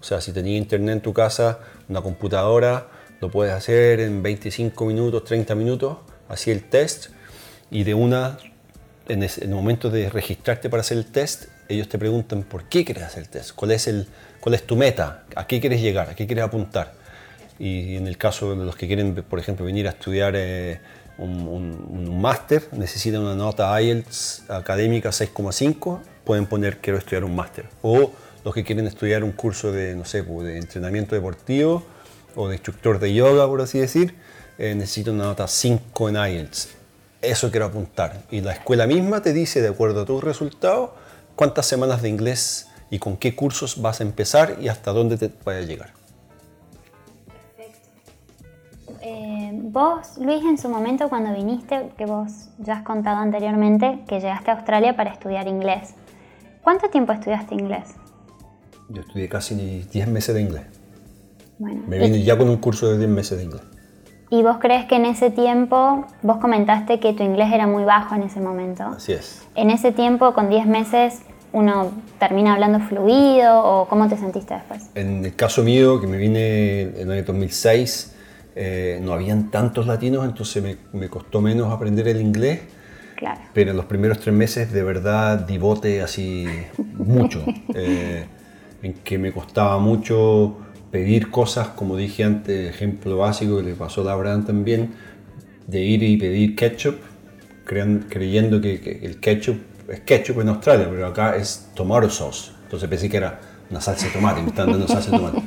O 0.00 0.04
sea, 0.04 0.20
si 0.20 0.32
tenías 0.32 0.58
internet 0.58 0.94
en 0.94 1.00
tu 1.02 1.12
casa, 1.12 1.60
una 1.88 2.00
computadora, 2.00 2.88
lo 3.20 3.30
puedes 3.30 3.52
hacer 3.52 4.00
en 4.00 4.22
25 4.22 4.86
minutos, 4.86 5.24
30 5.24 5.54
minutos, 5.54 5.98
así 6.28 6.50
el 6.50 6.64
test, 6.64 7.08
y 7.70 7.84
de 7.84 7.92
una 7.92 8.38
en, 9.08 9.22
el 9.22 9.48
momento 9.48 9.90
de 9.90 10.08
registrarte 10.08 10.70
para 10.70 10.80
hacer 10.80 10.98
el 10.98 11.06
test, 11.06 11.46
ellos 11.70 11.88
te 11.88 11.98
preguntan 11.98 12.42
por 12.42 12.64
qué 12.64 12.84
quieres 12.84 13.04
hacer 13.04 13.22
el 13.22 13.28
test, 13.28 13.52
cuál 13.54 13.70
es, 13.72 13.86
el, 13.88 14.06
cuál 14.40 14.54
es 14.54 14.66
tu 14.66 14.76
meta, 14.76 15.24
a 15.36 15.46
qué 15.46 15.60
quieres 15.60 15.80
llegar, 15.80 16.10
a 16.10 16.14
qué 16.14 16.26
quieres 16.26 16.44
apuntar. 16.44 16.92
Y 17.58 17.96
en 17.96 18.06
el 18.06 18.16
caso 18.16 18.54
de 18.54 18.64
los 18.64 18.74
que 18.76 18.86
quieren, 18.86 19.14
por 19.14 19.38
ejemplo, 19.38 19.64
venir 19.66 19.86
a 19.86 19.90
estudiar 19.90 20.34
eh, 20.36 20.80
un, 21.18 21.46
un- 21.46 21.86
un 22.08 22.20
máster, 22.20 22.68
necesitan 22.72 23.20
una 23.22 23.34
nota 23.34 23.80
IELTS 23.80 24.44
académica 24.48 25.10
6,5, 25.10 26.00
pueden 26.24 26.46
poner 26.46 26.78
quiero 26.78 26.98
estudiar 26.98 27.24
un 27.24 27.34
máster. 27.36 27.66
O 27.82 28.12
los 28.44 28.54
que 28.54 28.64
quieren 28.64 28.86
estudiar 28.86 29.22
un 29.22 29.32
curso 29.32 29.70
de, 29.72 29.94
no 29.94 30.04
sé, 30.06 30.22
pues, 30.24 30.46
de 30.46 30.56
entrenamiento 30.58 31.14
deportivo 31.14 31.84
o 32.34 32.48
de 32.48 32.54
instructor 32.54 32.98
de 32.98 33.12
yoga, 33.12 33.46
por 33.46 33.60
así 33.60 33.78
decir, 33.78 34.14
eh, 34.58 34.74
necesitan 34.74 35.14
una 35.16 35.24
nota 35.24 35.46
5 35.46 36.08
en 36.08 36.16
IELTS. 36.16 36.68
Eso 37.20 37.50
quiero 37.50 37.66
apuntar. 37.66 38.22
Y 38.30 38.40
la 38.40 38.52
escuela 38.52 38.86
misma 38.86 39.20
te 39.20 39.34
dice, 39.34 39.60
de 39.60 39.68
acuerdo 39.68 40.02
a 40.02 40.04
tus 40.06 40.24
resultados, 40.24 40.90
cuántas 41.40 41.64
semanas 41.64 42.02
de 42.02 42.10
inglés 42.10 42.68
y 42.90 42.98
con 42.98 43.16
qué 43.16 43.34
cursos 43.34 43.80
vas 43.80 44.00
a 44.00 44.02
empezar 44.02 44.58
y 44.60 44.68
hasta 44.68 44.92
dónde 44.92 45.16
te 45.16 45.30
vaya 45.42 45.60
a 45.60 45.62
llegar. 45.62 45.88
Eh, 49.00 49.50
vos, 49.54 50.18
Luis, 50.18 50.44
en 50.44 50.58
su 50.58 50.68
momento 50.68 51.08
cuando 51.08 51.32
viniste, 51.32 51.92
que 51.96 52.04
vos 52.04 52.50
ya 52.58 52.74
has 52.74 52.82
contado 52.82 53.16
anteriormente, 53.20 54.00
que 54.06 54.20
llegaste 54.20 54.50
a 54.50 54.54
Australia 54.56 54.94
para 54.96 55.12
estudiar 55.14 55.48
inglés. 55.48 55.94
¿Cuánto 56.62 56.90
tiempo 56.90 57.14
estudiaste 57.14 57.54
inglés? 57.54 57.94
Yo 58.90 59.00
estudié 59.00 59.26
casi 59.30 59.54
10 59.90 60.08
meses 60.08 60.34
de 60.34 60.42
inglés. 60.42 60.64
Bueno, 61.58 61.84
Me 61.86 61.96
y- 61.96 62.00
vine 62.00 62.22
ya 62.22 62.36
con 62.36 62.50
un 62.50 62.58
curso 62.58 62.86
de 62.90 62.98
10 62.98 63.08
meses 63.08 63.38
de 63.38 63.44
inglés. 63.44 63.62
¿Y 64.28 64.42
vos 64.42 64.58
crees 64.60 64.84
que 64.84 64.96
en 64.96 65.06
ese 65.06 65.30
tiempo, 65.30 66.04
vos 66.20 66.36
comentaste 66.36 67.00
que 67.00 67.14
tu 67.14 67.22
inglés 67.22 67.50
era 67.50 67.66
muy 67.66 67.84
bajo 67.84 68.14
en 68.14 68.24
ese 68.24 68.40
momento? 68.40 68.84
Así 68.84 69.12
es. 69.12 69.42
En 69.54 69.70
ese 69.70 69.90
tiempo, 69.90 70.34
con 70.34 70.50
10 70.50 70.66
meses, 70.66 71.22
uno 71.52 71.92
termina 72.18 72.54
hablando 72.54 72.80
fluido 72.80 73.58
o 73.62 73.88
cómo 73.88 74.08
te 74.08 74.16
sentiste 74.16 74.54
después? 74.54 74.90
En 74.94 75.24
el 75.24 75.34
caso 75.34 75.62
mío, 75.62 76.00
que 76.00 76.06
me 76.06 76.16
vine 76.16 76.82
en 76.82 77.00
el 77.00 77.10
año 77.12 77.24
2006, 77.24 78.14
eh, 78.54 79.00
no 79.02 79.12
habían 79.12 79.50
tantos 79.50 79.86
latinos, 79.86 80.24
entonces 80.24 80.62
me, 80.62 80.76
me 80.92 81.08
costó 81.08 81.40
menos 81.40 81.72
aprender 81.72 82.08
el 82.08 82.20
inglés. 82.20 82.60
Claro. 83.16 83.40
Pero 83.52 83.72
en 83.72 83.76
los 83.76 83.86
primeros 83.86 84.18
tres 84.18 84.34
meses 84.34 84.72
de 84.72 84.82
verdad 84.82 85.40
divote 85.40 86.00
así 86.00 86.46
mucho, 86.94 87.44
eh, 87.74 88.24
en 88.82 88.94
que 88.94 89.18
me 89.18 89.32
costaba 89.32 89.78
mucho 89.78 90.56
pedir 90.90 91.30
cosas, 91.30 91.68
como 91.68 91.96
dije 91.96 92.24
antes, 92.24 92.70
ejemplo 92.70 93.18
básico 93.18 93.58
que 93.58 93.62
le 93.62 93.74
pasó 93.74 94.08
a 94.08 94.12
Abraham 94.12 94.46
también, 94.46 94.90
de 95.66 95.80
ir 95.80 96.02
y 96.02 96.16
pedir 96.16 96.56
ketchup, 96.56 96.96
creyendo 97.64 98.60
que, 98.60 98.80
que 98.80 99.04
el 99.04 99.20
ketchup 99.20 99.58
es 99.90 100.00
ketchup 100.00 100.40
en 100.40 100.48
Australia, 100.50 100.86
pero 100.90 101.06
acá 101.06 101.36
es 101.36 101.68
tomato 101.74 102.08
sauce. 102.10 102.52
Entonces 102.64 102.88
pensé 102.88 103.08
que 103.08 103.16
era 103.16 103.40
una 103.70 103.80
salsa 103.80 104.06
de 104.06 104.12
tomate, 104.12 104.42
me 104.42 104.48
estaban 104.48 104.72
dando 104.72 104.86
salsa 104.88 105.10
de 105.10 105.16
tomate. 105.18 105.42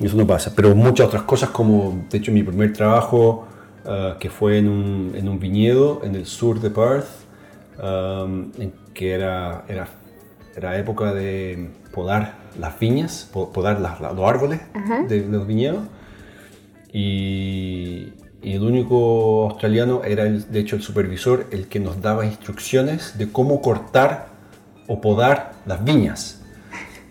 Y 0.00 0.06
eso 0.06 0.16
no 0.16 0.26
pasa. 0.26 0.52
Pero 0.54 0.74
muchas 0.74 1.06
otras 1.08 1.22
cosas, 1.22 1.50
como 1.50 2.04
de 2.10 2.18
hecho 2.18 2.32
mi 2.32 2.42
primer 2.42 2.72
trabajo, 2.72 3.46
ah, 3.86 4.16
que 4.18 4.30
fue 4.30 4.58
en 4.58 4.68
un, 4.68 5.12
en 5.14 5.28
un 5.28 5.38
viñedo 5.38 6.00
en 6.04 6.14
el 6.14 6.26
sur 6.26 6.60
de 6.60 6.70
Perth, 6.70 7.06
um, 7.78 8.50
en 8.58 8.72
que 8.94 9.12
era, 9.12 9.64
era, 9.68 9.88
era 10.56 10.76
época 10.78 11.12
de 11.14 11.70
podar 11.92 12.34
las 12.58 12.78
viñas, 12.78 13.28
po- 13.32 13.52
podar 13.52 13.80
las- 13.80 14.00
la- 14.00 14.12
los 14.12 14.28
árboles 14.28 14.60
de 15.08 15.26
los 15.26 15.46
viñedos. 15.46 15.84
Y, 16.92 18.12
y 18.42 18.54
el 18.54 18.62
único 18.62 19.50
australiano 19.50 20.02
era, 20.04 20.24
el, 20.24 20.50
de 20.50 20.60
hecho, 20.60 20.76
el 20.76 20.82
supervisor, 20.82 21.46
el 21.50 21.66
que 21.66 21.78
nos 21.78 22.00
daba 22.00 22.24
instrucciones 22.24 23.18
de 23.18 23.30
cómo 23.30 23.60
cortar 23.60 24.28
o 24.86 25.00
podar 25.00 25.52
las 25.66 25.84
viñas. 25.84 26.40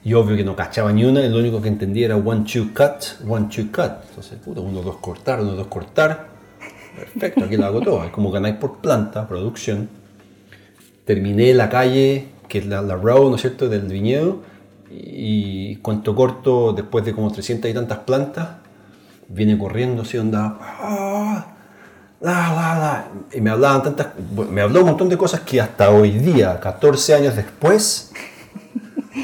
Y 0.03 0.13
obvio 0.13 0.35
que 0.35 0.43
no 0.43 0.55
cachaba 0.55 0.91
ni 0.91 1.03
una, 1.05 1.23
el 1.23 1.35
único 1.35 1.61
que 1.61 1.67
entendía 1.67 2.05
era 2.05 2.15
one, 2.15 2.45
two, 2.51 2.69
cut, 2.73 3.29
one, 3.29 3.47
two, 3.53 3.65
cut. 3.71 3.91
Entonces, 4.09 4.39
uno, 4.45 4.81
dos, 4.81 4.97
cortar, 4.97 5.41
uno, 5.41 5.51
dos, 5.51 5.67
cortar. 5.67 6.29
Perfecto, 6.95 7.45
aquí 7.45 7.57
lo 7.57 7.65
hago 7.65 7.81
todo. 7.81 8.03
Es 8.05 8.11
como 8.11 8.31
ganáis 8.31 8.55
por 8.55 8.77
planta, 8.77 9.27
producción. 9.27 9.87
Terminé 11.05 11.53
la 11.53 11.69
calle, 11.69 12.29
que 12.47 12.59
es 12.59 12.65
la, 12.65 12.81
la 12.81 12.95
row, 12.95 13.29
¿no 13.29 13.35
es 13.35 13.41
cierto?, 13.41 13.69
del 13.69 13.83
viñedo. 13.83 14.41
Y 14.89 15.75
cuento 15.77 16.15
corto, 16.15 16.73
después 16.73 17.05
de 17.05 17.13
como 17.13 17.31
300 17.31 17.69
y 17.69 17.73
tantas 17.73 17.99
plantas, 17.99 18.47
viene 19.29 19.57
corriendo 19.57 20.01
así, 20.01 20.17
onda. 20.17 20.57
"Ah, 20.59 21.45
la, 22.19 22.31
la, 22.31 22.79
la", 22.79 23.07
Y 23.33 23.39
me 23.39 23.49
hablaban 23.51 23.83
tantas. 23.83 24.07
Me 24.51 24.61
habló 24.61 24.81
un 24.81 24.87
montón 24.87 25.07
de 25.07 25.17
cosas 25.17 25.41
que 25.41 25.61
hasta 25.61 25.89
hoy 25.91 26.11
día, 26.11 26.59
14 26.59 27.15
años 27.15 27.35
después, 27.35 28.11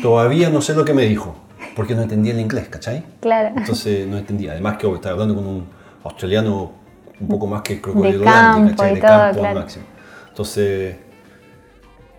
todavía 0.02 0.50
no 0.50 0.62
sé 0.62 0.74
lo 0.74 0.86
que 0.86 0.94
me 0.94 1.04
dijo. 1.04 1.36
Porque 1.76 1.94
no 1.94 2.04
entendía 2.04 2.32
el 2.32 2.40
inglés, 2.40 2.70
¿cachai? 2.70 3.04
Claro. 3.20 3.54
Entonces 3.58 4.08
no 4.08 4.18
entendía. 4.18 4.54
Además 4.54 4.78
que 4.78 4.88
oh, 4.88 4.96
estaba 4.96 5.14
hablando 5.14 5.36
con 5.36 5.46
un 5.46 5.68
australiano 6.06 6.72
un 7.20 7.28
poco 7.28 7.48
más 7.48 7.62
que 7.64 7.82
crocodilo 7.82 8.20
De 8.20 8.26
campo 8.26 8.70
¿cachai? 8.70 8.96
De 8.96 9.02
todo, 9.02 9.10
campo 9.10 9.26
al 9.26 9.36
claro. 9.36 9.60
máximo. 9.60 9.86
Entonces, 10.30 10.96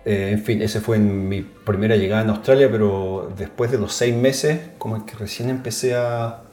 eh, 0.05 0.29
en 0.31 0.43
fin, 0.43 0.61
ese 0.61 0.79
fue 0.79 0.97
en 0.97 1.27
mi 1.27 1.41
primera 1.41 1.95
llegada 1.95 2.21
en 2.21 2.29
Australia, 2.29 2.69
pero 2.71 3.31
después 3.35 3.71
de 3.71 3.79
los 3.79 3.93
seis 3.93 4.15
meses, 4.15 4.59
como 4.77 5.03
que 5.05 5.15
recién 5.15 5.49
empecé 5.49 5.95
a, 5.95 6.43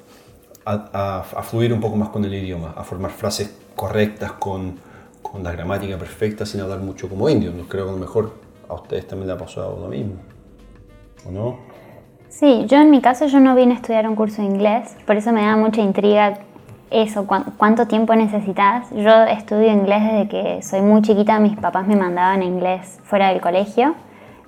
a, 0.64 0.72
a- 0.92 1.18
a 1.20 1.42
fluir 1.42 1.72
un 1.72 1.80
poco 1.80 1.96
más 1.96 2.08
con 2.10 2.24
el 2.24 2.34
idioma, 2.34 2.74
a 2.76 2.84
formar 2.84 3.10
frases 3.10 3.54
correctas 3.76 4.32
con, 4.32 4.76
con 5.22 5.42
la 5.42 5.52
gramática 5.52 5.96
perfecta 5.98 6.46
sin 6.46 6.60
hablar 6.60 6.80
mucho 6.80 7.08
como 7.08 7.28
indio. 7.28 7.52
Creo 7.68 7.84
que 7.84 7.90
a 7.90 7.94
lo 7.94 7.98
mejor 8.00 8.32
a 8.68 8.74
ustedes 8.74 9.06
también 9.06 9.28
les 9.28 9.36
ha 9.36 9.38
pasado 9.44 9.78
lo 9.80 9.88
mismo. 9.88 10.14
¿O 11.26 11.30
no? 11.30 11.58
Sí, 12.28 12.64
yo 12.66 12.78
en 12.78 12.90
mi 12.90 13.00
caso 13.00 13.26
yo 13.26 13.38
no 13.40 13.54
vine 13.54 13.74
a 13.74 13.76
estudiar 13.76 14.08
un 14.08 14.16
curso 14.16 14.42
de 14.42 14.48
inglés, 14.48 14.96
por 15.06 15.16
eso 15.16 15.32
me 15.32 15.42
da 15.42 15.56
mucha 15.56 15.80
intriga 15.80 16.38
eso, 16.90 17.26
cuán- 17.26 17.54
cuánto 17.56 17.86
tiempo 17.86 18.14
necesitas. 18.14 18.90
Yo 18.90 19.24
estudio 19.24 19.68
inglés 19.72 20.02
desde 20.04 20.28
que 20.28 20.62
soy 20.62 20.80
muy 20.80 21.02
chiquita, 21.02 21.38
mis 21.40 21.56
papás 21.56 21.86
me 21.86 21.96
mandaban 21.96 22.42
inglés 22.42 22.98
fuera 23.04 23.28
del 23.30 23.40
colegio 23.40 23.94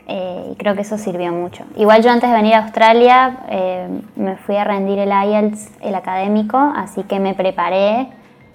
eh, 0.08 0.50
y 0.52 0.56
creo 0.56 0.75
que 0.75 0.82
eso 0.82 0.98
sirvió 0.98 1.32
mucho. 1.32 1.64
Igual 1.76 2.02
yo 2.02 2.10
antes 2.10 2.30
de 2.30 2.36
venir 2.36 2.54
a 2.54 2.64
Australia 2.64 3.38
eh, 3.48 3.88
me 4.16 4.36
fui 4.36 4.56
a 4.56 4.64
rendir 4.64 4.98
el 4.98 5.10
IELTS, 5.10 5.68
el 5.80 5.94
académico, 5.94 6.56
así 6.58 7.02
que 7.02 7.18
me 7.20 7.34
preparé 7.34 8.08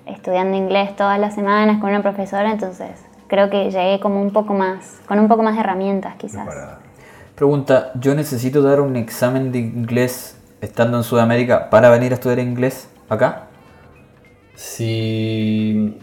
estudiando 0.06 0.58
inglés 0.58 0.96
todas 0.96 1.20
las 1.20 1.36
semanas 1.36 1.80
con 1.80 1.90
una 1.90 2.02
profesora, 2.02 2.52
entonces 2.52 2.90
creo 3.28 3.50
que 3.50 3.70
llegué 3.72 4.00
como 4.00 4.22
un 4.22 4.32
poco 4.32 4.54
más, 4.54 5.00
con 5.08 5.20
un 5.20 5.28
poco 5.28 5.44
más 5.44 5.54
de 5.56 5.62
herramientas 5.62 6.16
quizás. 6.18 6.46
Para- 6.48 6.80
Pregunta, 7.36 7.92
¿yo 7.96 8.14
necesito 8.14 8.62
dar 8.62 8.82
un 8.82 8.96
examen 8.96 9.52
de 9.52 9.60
inglés 9.60 10.38
estando 10.62 10.98
en 10.98 11.04
Sudamérica 11.04 11.70
para 11.72 11.90
venir 11.90 12.12
a 12.12 12.16
estudiar 12.16 12.40
inglés 12.40 12.88
acá? 13.10 13.48
Si 14.56 15.98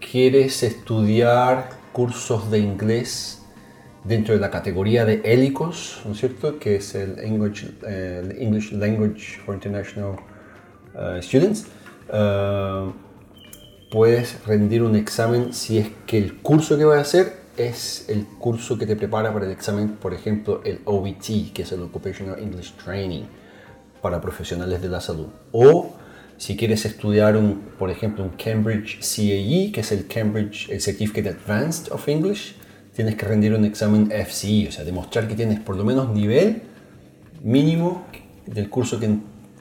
quieres 0.00 0.62
estudiar 0.62 1.68
cursos 1.92 2.50
de 2.50 2.58
inglés 2.58 3.39
dentro 4.04 4.34
de 4.34 4.40
la 4.40 4.50
categoría 4.50 5.04
de 5.04 5.20
ELICOS, 5.24 6.02
¿no 6.06 6.12
es 6.12 6.18
cierto? 6.18 6.58
Que 6.58 6.76
es 6.76 6.94
el 6.94 7.18
English, 7.18 7.70
eh, 7.86 8.36
English 8.38 8.72
Language 8.72 9.40
for 9.44 9.54
International 9.54 10.16
eh, 10.94 11.20
Students, 11.22 11.66
eh, 12.12 12.92
puedes 13.90 14.44
rendir 14.46 14.82
un 14.82 14.96
examen 14.96 15.52
si 15.52 15.78
es 15.78 15.88
que 16.06 16.18
el 16.18 16.38
curso 16.38 16.78
que 16.78 16.84
vas 16.84 16.98
a 16.98 17.00
hacer 17.02 17.40
es 17.56 18.06
el 18.08 18.26
curso 18.38 18.78
que 18.78 18.86
te 18.86 18.96
prepara 18.96 19.32
para 19.32 19.44
el 19.44 19.52
examen, 19.52 19.88
por 19.90 20.14
ejemplo, 20.14 20.62
el 20.64 20.80
OET, 20.84 21.52
que 21.52 21.62
es 21.62 21.72
el 21.72 21.82
Occupational 21.82 22.38
English 22.38 22.72
Training 22.76 23.24
para 24.00 24.20
profesionales 24.20 24.80
de 24.80 24.88
la 24.88 25.00
salud. 25.00 25.26
O 25.52 25.92
si 26.38 26.56
quieres 26.56 26.86
estudiar, 26.86 27.36
un, 27.36 27.60
por 27.78 27.90
ejemplo, 27.90 28.24
un 28.24 28.30
Cambridge 28.30 29.00
CAE, 29.00 29.72
que 29.72 29.80
es 29.80 29.92
el 29.92 30.06
Cambridge 30.06 30.70
el 30.70 30.80
Certificate 30.80 31.28
Advanced 31.28 31.92
of 31.92 32.08
English, 32.08 32.54
tienes 32.94 33.14
que 33.16 33.26
rendir 33.26 33.54
un 33.54 33.64
examen 33.64 34.10
FCE, 34.10 34.68
o 34.68 34.72
sea, 34.72 34.84
demostrar 34.84 35.28
que 35.28 35.34
tienes 35.34 35.60
por 35.60 35.76
lo 35.76 35.84
menos 35.84 36.10
nivel 36.10 36.62
mínimo 37.42 38.04
del 38.46 38.68
curso 38.68 38.98
que, 38.98 39.08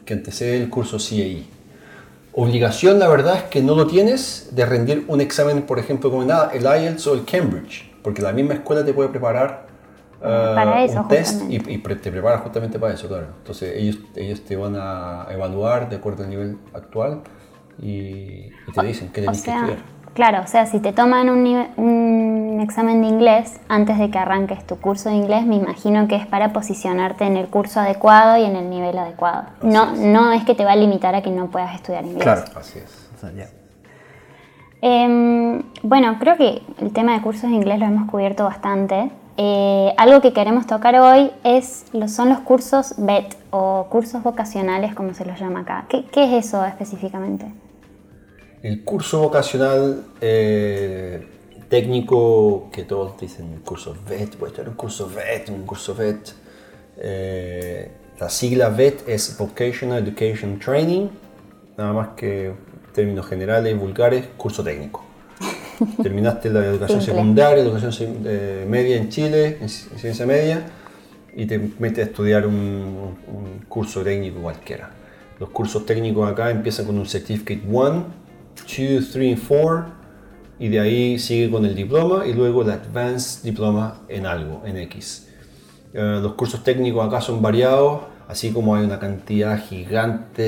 que 0.05 0.13
antecede 0.13 0.61
el 0.61 0.69
curso 0.69 0.97
CAE. 0.97 1.43
Obligación, 2.33 2.99
la 2.99 3.07
verdad, 3.07 3.37
es 3.37 3.43
que 3.43 3.61
no 3.61 3.75
lo 3.75 3.87
tienes 3.87 4.49
de 4.53 4.65
rendir 4.65 5.05
un 5.07 5.19
examen, 5.19 5.63
por 5.63 5.79
ejemplo, 5.79 6.09
como 6.11 6.23
nada, 6.23 6.51
el 6.53 6.63
IELTS 6.63 7.07
o 7.07 7.13
el 7.13 7.25
Cambridge, 7.25 7.91
porque 8.03 8.21
la 8.21 8.31
misma 8.31 8.53
escuela 8.55 8.85
te 8.85 8.93
puede 8.93 9.09
preparar 9.09 9.67
ah, 10.21 10.53
Para 10.55 10.83
eso, 10.83 11.01
un 11.01 11.07
test 11.07 11.41
y, 11.49 11.55
y 11.55 11.77
te 11.77 12.11
prepara 12.11 12.37
justamente 12.39 12.79
para 12.79 12.93
eso, 12.93 13.07
claro. 13.07 13.27
Entonces 13.37 13.75
ellos, 13.75 13.99
ellos 14.15 14.41
te 14.41 14.55
van 14.55 14.75
a 14.77 15.27
evaluar 15.31 15.89
de 15.89 15.95
acuerdo 15.95 16.23
al 16.23 16.29
nivel 16.29 16.57
actual 16.73 17.21
y, 17.81 17.87
y 17.87 18.71
te 18.73 18.85
dicen 18.85 19.09
qué 19.11 19.21
O 19.21 19.23
tienes 19.23 19.41
que 19.41 19.45
sea, 19.45 19.59
estudiar. 19.61 19.98
Claro, 20.19 20.41
o 20.43 20.47
sea, 20.47 20.65
si 20.65 20.81
te 20.81 20.91
toman 20.91 21.29
un, 21.29 21.45
nive- 21.45 21.69
un 21.77 22.59
examen 22.61 23.01
de 23.01 23.07
inglés 23.07 23.57
antes 23.69 23.97
de 23.97 24.09
que 24.11 24.17
arranques 24.19 24.67
tu 24.67 24.75
curso 24.77 25.07
de 25.07 25.15
inglés, 25.15 25.45
me 25.45 25.55
imagino 25.55 26.09
que 26.09 26.17
es 26.17 26.27
para 26.27 26.51
posicionarte 26.51 27.23
en 27.23 27.37
el 27.37 27.47
curso 27.47 27.79
adecuado 27.79 28.35
y 28.37 28.43
en 28.43 28.57
el 28.57 28.69
nivel 28.69 28.97
adecuado. 28.97 29.43
No, 29.61 29.95
no 29.95 30.33
es 30.33 30.43
que 30.43 30.55
te 30.55 30.65
va 30.65 30.73
a 30.73 30.75
limitar 30.75 31.15
a 31.15 31.21
que 31.21 31.31
no 31.31 31.47
puedas 31.47 31.73
estudiar 31.73 32.03
inglés. 32.03 32.23
Claro. 32.23 32.43
Así 32.57 32.79
es. 32.79 33.09
O 33.15 33.17
sea, 33.19 33.31
ya. 33.31 33.47
Em, 34.81 35.61
bueno, 35.83 36.17
creo 36.19 36.35
que 36.35 36.61
el 36.81 36.91
tema 36.91 37.13
de 37.13 37.21
cursos 37.21 37.49
de 37.49 37.55
inglés 37.55 37.79
lo 37.79 37.85
hemos 37.85 38.09
cubierto 38.11 38.43
bastante. 38.43 39.11
Eh, 39.37 39.93
algo 39.97 40.19
que 40.19 40.33
queremos 40.33 40.67
tocar 40.67 40.95
hoy 40.99 41.31
es, 41.45 41.85
son 42.07 42.27
los 42.27 42.39
cursos 42.39 42.95
VET 42.97 43.37
o 43.51 43.87
cursos 43.89 44.21
vocacionales, 44.21 44.93
como 44.93 45.13
se 45.13 45.23
los 45.23 45.39
llama 45.39 45.61
acá. 45.61 45.85
¿Qué, 45.87 46.03
qué 46.11 46.25
es 46.25 46.45
eso 46.45 46.65
específicamente? 46.65 47.45
El 48.61 48.83
curso 48.83 49.21
vocacional 49.21 50.03
eh, 50.19 51.25
técnico 51.69 52.69
que 52.73 52.83
todos 52.83 53.17
dicen 53.17 53.61
curso 53.63 53.95
VET, 54.07 54.37
voy 54.37 54.49
a 54.49 54.53
tener 54.53 54.69
un 54.69 54.75
curso 54.75 55.09
VET, 55.09 55.49
un 55.49 55.65
curso 55.65 55.95
VET. 55.95 56.33
Eh, 56.97 57.89
la 58.19 58.29
sigla 58.29 58.67
VET 58.67 59.07
es 59.07 59.37
Vocational 59.37 60.05
Education 60.05 60.59
Training, 60.59 61.07
nada 61.77 61.93
más 61.93 62.09
que 62.17 62.51
términos 62.93 63.27
generales, 63.27 63.79
vulgares, 63.79 64.25
curso 64.35 64.61
técnico. 64.61 65.05
Terminaste 66.03 66.49
la 66.49 66.65
educación 66.65 67.01
secundaria, 67.01 67.63
educación 67.63 68.17
eh, 68.25 68.65
media 68.67 68.97
en 68.97 69.07
Chile, 69.07 69.57
en 69.61 69.69
ciencia 69.69 70.25
media, 70.25 70.65
y 71.33 71.45
te 71.45 71.57
metes 71.79 71.99
a 71.99 72.09
estudiar 72.09 72.45
un, 72.45 72.53
un 72.53 73.65
curso 73.69 74.01
técnico 74.01 74.41
cualquiera. 74.41 74.89
Los 75.39 75.49
cursos 75.51 75.85
técnicos 75.85 76.29
acá 76.29 76.51
empiezan 76.51 76.85
con 76.85 76.99
un 76.99 77.05
Certificate 77.05 77.61
1, 77.65 78.18
2, 78.67 79.09
3 79.11 79.37
y 79.37 79.41
4, 79.41 79.85
y 80.59 80.67
de 80.67 80.79
ahí 80.79 81.19
sigue 81.19 81.49
con 81.49 81.65
el 81.65 81.75
diploma 81.75 82.25
y 82.25 82.33
luego 82.33 82.63
el 82.63 82.71
Advanced 82.71 83.43
Diploma 83.43 84.01
en 84.09 84.25
algo, 84.25 84.63
en 84.65 84.77
X. 84.77 85.27
Eh, 85.93 86.19
los 86.21 86.33
cursos 86.33 86.63
técnicos 86.63 87.05
acá 87.05 87.21
son 87.21 87.41
variados, 87.41 88.01
así 88.27 88.51
como 88.51 88.75
hay 88.75 88.85
una 88.85 88.99
cantidad 88.99 89.59
gigante 89.63 90.41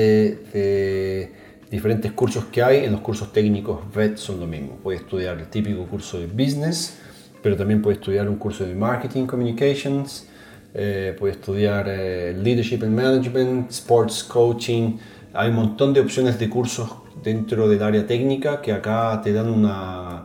de 0.52 1.32
diferentes 1.72 2.12
cursos 2.12 2.44
que 2.44 2.62
hay. 2.62 2.84
En 2.84 2.92
los 2.92 3.00
cursos 3.00 3.32
técnicos 3.32 3.80
VET 3.92 4.18
son 4.18 4.38
lo 4.38 4.46
mismo. 4.46 4.78
Puedes 4.82 5.00
estudiar 5.00 5.38
el 5.38 5.46
típico 5.46 5.86
curso 5.86 6.20
de 6.20 6.26
business, 6.26 6.98
pero 7.42 7.56
también 7.56 7.82
puedes 7.82 7.98
estudiar 7.98 8.28
un 8.28 8.36
curso 8.36 8.64
de 8.64 8.74
marketing 8.74 9.26
communications, 9.26 10.28
eh, 10.74 11.16
puedes 11.18 11.36
estudiar 11.36 11.86
eh, 11.88 12.34
leadership 12.36 12.82
and 12.82 12.94
management, 12.94 13.70
sports 13.70 14.22
coaching. 14.22 14.98
Hay 15.32 15.48
un 15.48 15.56
montón 15.56 15.92
de 15.92 16.00
opciones 16.00 16.38
de 16.38 16.48
cursos 16.48 16.88
dentro 17.22 17.68
del 17.68 17.82
área 17.82 18.06
técnica 18.06 18.60
que 18.60 18.72
acá 18.72 19.20
te 19.22 19.32
dan 19.32 19.48
una, 19.48 20.24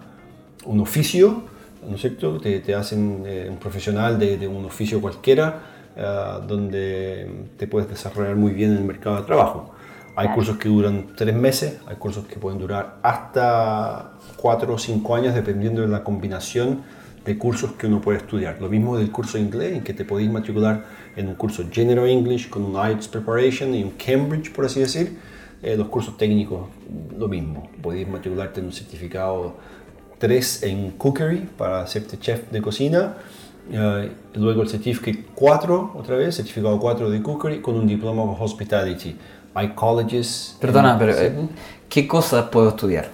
un 0.65 0.79
oficio 0.79 1.43
¿no 1.87 1.95
es 1.95 2.01
cierto? 2.01 2.39
Te, 2.39 2.75
hacen 2.75 3.23
eh, 3.25 3.47
un 3.49 3.57
profesional 3.57 4.19
de, 4.19 4.47
un 4.47 4.65
oficio 4.65 5.01
cualquiera, 5.01 5.61
eh, 5.95 6.39
donde 6.47 7.29
te 7.57 7.67
puedes 7.67 7.89
desarrollar 7.89 8.35
muy 8.35 8.51
bien 8.51 8.71
en 8.71 8.77
el 8.77 8.83
mercado 8.83 9.17
de 9.17 9.23
trabajo. 9.23 9.73
Hay 10.15 10.29
cursos 10.29 10.57
que 10.57 10.67
duran 10.67 11.07
tres 11.15 11.35
meses, 11.35 11.79
hay 11.85 11.95
cursos 11.95 12.25
que 12.25 12.37
pueden 12.37 12.59
durar 12.59 12.97
hasta 13.03 14.13
cuatro 14.35 14.73
o 14.73 14.77
cinco 14.79 15.15
años, 15.15 15.35
dependiendo 15.35 15.81
de 15.81 15.87
la 15.87 16.03
combinación 16.03 16.81
de 17.23 17.37
cursos 17.37 17.73
que 17.73 17.85
uno 17.85 18.01
puede 18.01 18.17
estudiar. 18.17 18.57
Lo 18.59 18.67
mismo 18.67 18.97
del 18.97 19.11
curso 19.11 19.37
de 19.37 19.43
inglés, 19.43 19.73
en 19.73 19.83
que 19.83 19.93
te 19.93 20.05
podéis 20.05 20.31
matricular 20.31 20.85
en 21.15 21.27
un 21.27 21.35
curso 21.35 21.63
General 21.71 22.07
English 22.07 22.49
con 22.49 22.63
un 22.63 22.73
IELTS 22.73 23.09
Preparation 23.09 23.75
y 23.75 23.83
un 23.83 23.91
Cambridge, 23.91 24.51
por 24.51 24.65
así 24.65 24.79
decir. 24.79 25.19
Eh, 25.67 25.75
los 25.75 25.89
cursos 25.89 26.15
técnicos, 26.15 26.61
lo 27.17 27.27
mismo. 27.27 27.67
Podéis 27.81 28.07
matricularte 28.07 28.61
en 28.61 28.67
un 28.67 28.71
certificado 28.71 29.55
3 30.17 30.63
en 30.63 30.91
cookery 30.91 31.39
para 31.57 31.81
hacerte 31.81 32.17
chef 32.17 32.49
de 32.49 32.61
cocina. 32.61 33.15
Uh, 33.69 34.07
luego 34.39 34.61
el 34.61 34.69
certificate 34.69 35.25
4, 35.35 35.91
otra 35.93 36.15
vez, 36.15 36.35
certificado 36.35 36.79
4 36.79 37.09
de 37.09 37.21
cookery 37.21 37.59
con 37.59 37.75
un 37.75 37.85
diploma 37.85 38.23
of 38.23 38.39
hospitality. 38.39 39.17
Hay 39.55 39.73
colleges. 39.73 40.55
Perdona, 40.61 40.97
pero 40.97 41.11
eh, 41.17 41.35
¿qué 41.89 42.07
cosas 42.07 42.45
puedo 42.45 42.69
estudiar? 42.69 43.09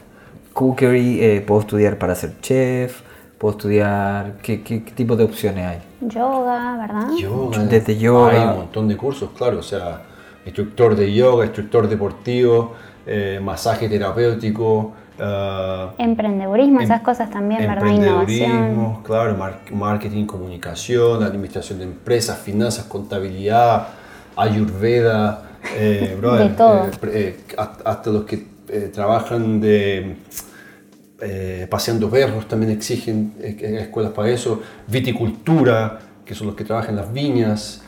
Cookery, 0.54 1.24
eh, 1.24 1.42
puedo 1.42 1.62
estudiar 1.62 1.98
para 1.98 2.14
ser 2.14 2.40
chef, 2.40 3.02
puedo 3.40 3.54
estudiar. 3.58 4.38
¿qué, 4.44 4.62
¿Qué, 4.62 4.78
tipo 4.78 5.16
de 5.16 5.24
opciones 5.24 5.66
hay? 5.66 5.80
Yoga, 6.02 6.78
¿verdad? 6.78 7.16
Yoga. 7.18 7.64
Desde 7.64 7.98
yoga. 7.98 8.32
Hay 8.32 8.48
un 8.48 8.58
montón 8.58 8.88
de 8.88 8.96
cursos, 8.96 9.32
claro. 9.36 9.58
O 9.58 9.64
sea, 9.64 10.13
instructor 10.46 10.96
de 10.96 11.14
yoga, 11.14 11.46
instructor 11.46 11.88
deportivo, 11.88 12.74
eh, 13.06 13.40
masaje 13.42 13.90
terapéutico. 13.90 14.94
Uh, 15.20 15.94
emprendedurismo, 16.00 16.82
esas 16.82 17.02
cosas 17.02 17.30
también, 17.30 17.62
¿verdad? 17.68 17.88
Innovación. 17.88 19.04
claro, 19.04 19.38
marketing, 19.72 20.26
comunicación, 20.26 21.24
administración 21.24 21.80
de 21.80 21.86
empresas, 21.86 22.40
finanzas, 22.40 22.86
contabilidad, 22.86 23.90
ayurveda, 24.36 25.44
eh, 25.76 26.18
de 26.22 26.50
todo. 26.50 26.88
Eh, 26.88 26.92
eh, 27.08 27.40
hasta 27.58 28.10
los 28.10 28.24
que 28.26 28.54
trabajan 28.94 29.62
de 29.62 30.18
paseando 31.70 32.10
perros 32.10 32.50
también 32.50 32.74
exigen 32.74 33.34
escuelas 33.40 34.12
para 34.12 34.30
eso, 34.30 34.62
viticultura, 34.88 36.00
que 36.26 36.36
son 36.36 36.48
los 36.48 36.56
que 36.56 36.66
trabajan 36.66 36.92
en 36.92 36.96
las 36.98 37.14
viñas, 37.14 37.82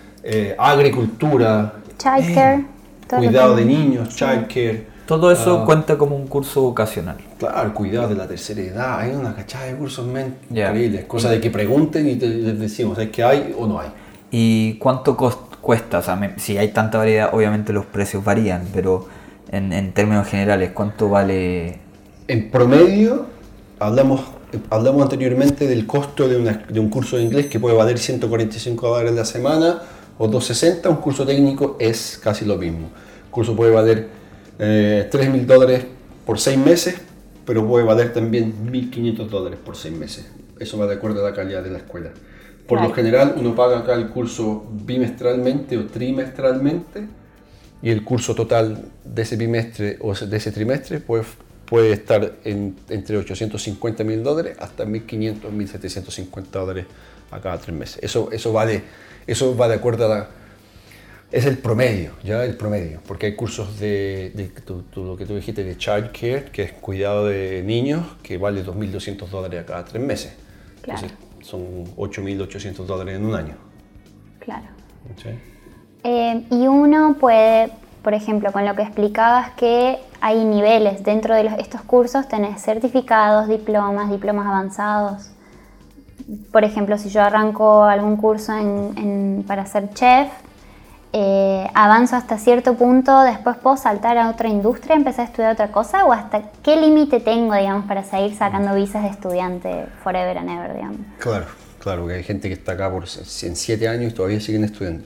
agricultura, 0.57 1.73
childcare, 2.05 2.65
cuidado 3.07 3.55
de 3.55 3.65
niños, 3.65 4.09
childcare. 4.09 4.95
Todo 5.07 5.31
eso 5.31 5.61
ah. 5.61 5.65
cuenta 5.65 5.97
como 5.97 6.15
un 6.15 6.27
curso 6.27 6.61
vocacional. 6.61 7.17
Claro, 7.37 7.73
cuidado 7.73 8.09
de 8.09 8.15
la 8.15 8.27
tercera 8.27 8.61
edad. 8.61 8.99
Hay 8.99 9.11
una 9.11 9.35
cachada 9.35 9.65
de 9.65 9.75
cursos 9.75 10.07
increíbles. 10.49 11.05
Cosa 11.05 11.29
de 11.29 11.39
que 11.39 11.51
pregunten 11.51 12.09
y 12.09 12.15
te, 12.15 12.27
les 12.27 12.59
decimos, 12.59 12.97
¿es 12.97 13.09
que 13.09 13.23
hay 13.23 13.55
o 13.57 13.67
no 13.67 13.79
hay? 13.79 13.89
¿Y 14.31 14.75
cuánto 14.75 15.15
cuesta? 15.61 15.99
O 15.99 16.01
sea, 16.01 16.33
si 16.37 16.57
hay 16.57 16.69
tanta 16.69 16.97
variedad, 16.97 17.29
obviamente 17.33 17.71
los 17.71 17.85
precios 17.85 18.23
varían, 18.23 18.67
pero 18.73 19.07
en, 19.51 19.73
en 19.73 19.93
términos 19.93 20.27
generales, 20.27 20.71
¿cuánto 20.73 21.07
vale? 21.09 21.77
En 22.27 22.49
promedio, 22.49 23.27
hablamos, 23.79 24.21
hablamos 24.71 25.03
anteriormente 25.03 25.67
del 25.67 25.85
costo 25.85 26.27
de, 26.27 26.37
una, 26.37 26.65
de 26.67 26.79
un 26.79 26.89
curso 26.89 27.17
de 27.17 27.23
inglés 27.23 27.45
que 27.45 27.59
puede 27.59 27.75
valer 27.75 27.99
145 27.99 28.87
dólares 28.87 29.13
la 29.13 29.25
semana 29.25 29.81
o 30.17 30.27
260. 30.27 30.89
Un 30.89 30.97
curso 30.97 31.25
técnico 31.25 31.77
es 31.79 32.19
casi 32.21 32.45
lo 32.45 32.57
mismo. 32.57 32.89
El 33.25 33.31
curso 33.31 33.55
puede 33.55 33.71
valer 33.71 34.07
eh, 34.59 35.07
3 35.11 35.29
mil 35.31 35.45
dólares 35.45 35.85
por 36.25 36.39
6 36.39 36.57
meses, 36.57 36.95
pero 37.45 37.67
puede 37.67 37.85
valer 37.85 38.13
también 38.13 38.53
1.500 38.71 39.27
dólares 39.27 39.59
por 39.63 39.75
6 39.75 39.95
meses. 39.95 40.25
Eso 40.59 40.77
va 40.77 40.87
de 40.87 40.95
acuerdo 40.95 41.25
a 41.25 41.29
la 41.29 41.35
calidad 41.35 41.63
de 41.63 41.71
la 41.71 41.79
escuela. 41.79 42.11
Por 42.67 42.81
lo 42.81 42.91
general, 42.93 43.35
uno 43.37 43.53
paga 43.55 43.79
acá 43.79 43.93
el 43.93 44.09
curso 44.09 44.65
bimestralmente 44.71 45.77
o 45.77 45.85
trimestralmente 45.85 47.07
y 47.81 47.91
el 47.91 48.03
curso 48.03 48.33
total 48.33 48.85
de 49.03 49.21
ese 49.21 49.35
bimestre 49.35 49.97
o 50.01 50.15
de 50.15 50.37
ese 50.37 50.51
trimestre 50.51 50.99
puede, 50.99 51.25
puede 51.67 51.91
estar 51.91 52.37
en, 52.43 52.75
entre 52.89 53.17
850 53.17 54.03
mil 54.03 54.23
dólares 54.23 54.57
hasta 54.59 54.83
1.500, 54.83 55.41
1.750 55.41 56.43
dólares 56.49 56.85
a 57.29 57.39
cada 57.39 57.59
tres 57.59 57.75
meses. 57.75 57.99
Eso, 58.01 58.31
eso, 58.31 58.51
vale, 58.51 58.81
eso 59.27 59.55
va 59.55 59.67
de 59.67 59.75
acuerdo 59.75 60.05
a 60.05 60.17
la 60.17 60.29
es 61.31 61.45
el 61.45 61.57
promedio, 61.57 62.13
ya 62.23 62.45
el 62.45 62.55
promedio, 62.55 63.01
porque 63.05 63.25
hay 63.25 63.35
cursos 63.35 63.77
de, 63.79 64.51
lo 64.95 65.17
que 65.17 65.25
tú 65.25 65.35
dijiste 65.35 65.63
de 65.65 65.77
child 65.77 66.11
care, 66.11 66.45
que 66.45 66.63
es 66.63 66.71
cuidado 66.71 67.25
de 67.25 67.61
niños, 67.63 68.05
que 68.23 68.37
vale 68.37 68.63
2.200 68.63 69.27
dólares 69.27 69.63
a 69.63 69.65
cada 69.65 69.83
tres 69.83 70.01
meses. 70.01 70.33
Claro. 70.81 71.01
Entonces 71.01 71.45
son 71.45 71.85
8.800 71.97 72.85
dólares 72.85 73.17
en 73.17 73.25
un 73.25 73.35
año. 73.35 73.55
Claro. 74.39 74.63
Eh, 76.03 76.45
y 76.51 76.67
uno 76.67 77.17
puede, 77.19 77.69
por 78.01 78.13
ejemplo, 78.13 78.51
con 78.51 78.65
lo 78.65 78.75
que 78.75 78.83
explicabas 78.83 79.51
que 79.55 79.97
hay 80.21 80.43
niveles 80.45 81.03
dentro 81.03 81.35
de 81.35 81.47
estos 81.59 81.81
cursos, 81.81 82.27
tenés 82.27 82.61
certificados, 82.63 83.47
diplomas, 83.47 84.09
diplomas 84.09 84.47
avanzados. 84.47 85.31
Por 86.51 86.63
ejemplo, 86.63 86.97
si 86.97 87.09
yo 87.09 87.21
arranco 87.21 87.83
algún 87.83 88.17
curso 88.17 88.53
para 89.45 89.65
ser 89.65 89.89
chef, 89.93 90.29
eh, 91.17 91.69
avanzo 91.73 92.17
hasta 92.17 92.37
cierto 92.37 92.73
punto, 92.73 93.21
después 93.21 93.55
puedo 93.55 93.77
saltar 93.77 94.17
a 94.17 94.29
otra 94.29 94.49
industria, 94.49 94.95
empezar 94.95 95.21
a 95.21 95.29
estudiar 95.29 95.53
otra 95.53 95.71
cosa 95.71 96.03
o 96.03 96.11
hasta 96.11 96.41
qué 96.61 96.75
límite 96.75 97.21
tengo, 97.21 97.55
digamos, 97.55 97.85
para 97.85 98.03
seguir 98.03 98.35
sacando 98.35 98.75
visas 98.75 99.03
de 99.03 99.09
estudiante 99.09 99.85
forever 100.03 100.37
and 100.37 100.49
ever, 100.49 100.73
digamos. 100.73 100.99
Claro, 101.19 101.45
claro, 101.79 102.07
que 102.07 102.15
hay 102.15 102.23
gente 102.23 102.49
que 102.49 102.55
está 102.55 102.73
acá 102.73 102.91
por 102.91 103.03
en 103.05 103.55
siete 103.55 103.87
años 103.87 104.11
y 104.11 104.15
todavía 104.15 104.41
siguen 104.41 104.65
estudiando. 104.65 105.05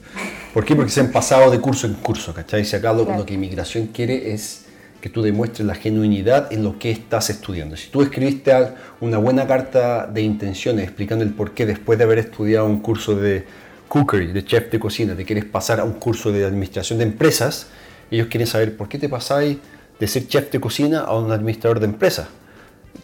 ¿Por 0.51 0.65
qué? 0.65 0.75
Porque 0.75 0.89
se 0.89 1.01
han 1.01 1.11
pasado 1.11 1.51
de 1.51 1.59
curso 1.59 1.85
en 1.85 1.93
curso, 1.93 2.33
¿cachai? 2.33 2.65
Si 2.65 2.75
acá 2.75 2.91
lo, 2.91 3.05
lo 3.05 3.25
que 3.25 3.35
inmigración 3.35 3.87
quiere 3.87 4.33
es 4.33 4.65
que 5.01 5.09
tú 5.09 5.21
demuestres 5.21 5.65
la 5.65 5.75
genuinidad 5.75 6.51
en 6.51 6.63
lo 6.63 6.77
que 6.77 6.91
estás 6.91 7.29
estudiando. 7.29 7.77
Si 7.77 7.89
tú 7.89 8.01
escribiste 8.01 8.53
una 8.99 9.17
buena 9.17 9.47
carta 9.47 10.07
de 10.07 10.21
intenciones 10.21 10.83
explicando 10.83 11.23
el 11.23 11.31
por 11.31 11.51
qué 11.51 11.65
después 11.65 11.97
de 11.97 12.05
haber 12.05 12.19
estudiado 12.19 12.65
un 12.65 12.79
curso 12.79 13.15
de 13.15 13.45
cookery, 13.87 14.27
de 14.27 14.43
chef 14.45 14.71
de 14.71 14.79
cocina, 14.79 15.15
te 15.15 15.25
quieres 15.25 15.45
pasar 15.45 15.79
a 15.79 15.83
un 15.83 15.93
curso 15.93 16.31
de 16.31 16.45
administración 16.45 16.99
de 16.99 17.05
empresas, 17.05 17.67
ellos 18.11 18.27
quieren 18.27 18.47
saber 18.47 18.75
por 18.75 18.89
qué 18.89 18.97
te 18.97 19.09
pasáis 19.09 19.57
de 19.99 20.07
ser 20.07 20.27
chef 20.27 20.51
de 20.51 20.59
cocina 20.59 21.01
a 21.01 21.17
un 21.17 21.31
administrador 21.31 21.79
de 21.79 21.85
empresas. 21.85 22.27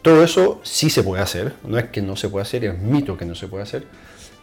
Todo 0.02 0.24
eso 0.24 0.62
sí 0.64 0.90
se 0.90 1.04
puede 1.04 1.22
hacer, 1.22 1.54
no 1.66 1.78
es 1.78 1.86
que 1.86 2.02
no 2.02 2.16
se 2.16 2.30
pueda 2.30 2.44
hacer, 2.44 2.66
es 2.66 2.80
mito 2.80 3.18
que 3.18 3.26
no 3.26 3.36
se 3.36 3.48
puede 3.48 3.64
hacer, 3.64 3.86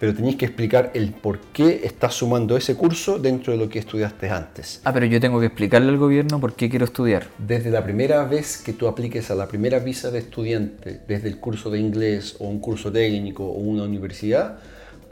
pero 0.03 0.17
tenéis 0.17 0.35
que 0.35 0.47
explicar 0.47 0.91
el 0.95 1.13
por 1.13 1.39
qué 1.53 1.83
estás 1.85 2.15
sumando 2.15 2.57
ese 2.57 2.75
curso 2.75 3.21
dentro 3.21 3.53
de 3.53 3.59
lo 3.61 3.69
que 3.69 3.79
estudiaste 3.79 4.29
antes. 4.31 4.81
Ah, 4.83 4.93
pero 4.93 5.07
yo 5.07 5.21
tengo 5.21 5.39
que 5.39 5.47
explicarle 5.47 5.91
al 5.91 5.97
gobierno 5.97 6.41
por 6.41 6.57
qué 6.57 6.69
quiero 6.69 6.87
estudiar. 6.87 7.29
Desde 7.39 7.71
la 7.71 7.85
primera 7.85 8.25
vez 8.25 8.57
que 8.57 8.73
tú 8.73 8.89
apliques 8.89 9.31
a 9.31 9.37
la 9.37 9.47
primera 9.47 9.79
visa 9.79 10.11
de 10.11 10.19
estudiante, 10.19 11.03
desde 11.07 11.29
el 11.29 11.39
curso 11.39 11.71
de 11.71 11.79
inglés 11.79 12.35
o 12.41 12.49
un 12.49 12.59
curso 12.59 12.91
técnico 12.91 13.45
o 13.45 13.59
una 13.61 13.85
universidad, 13.85 14.59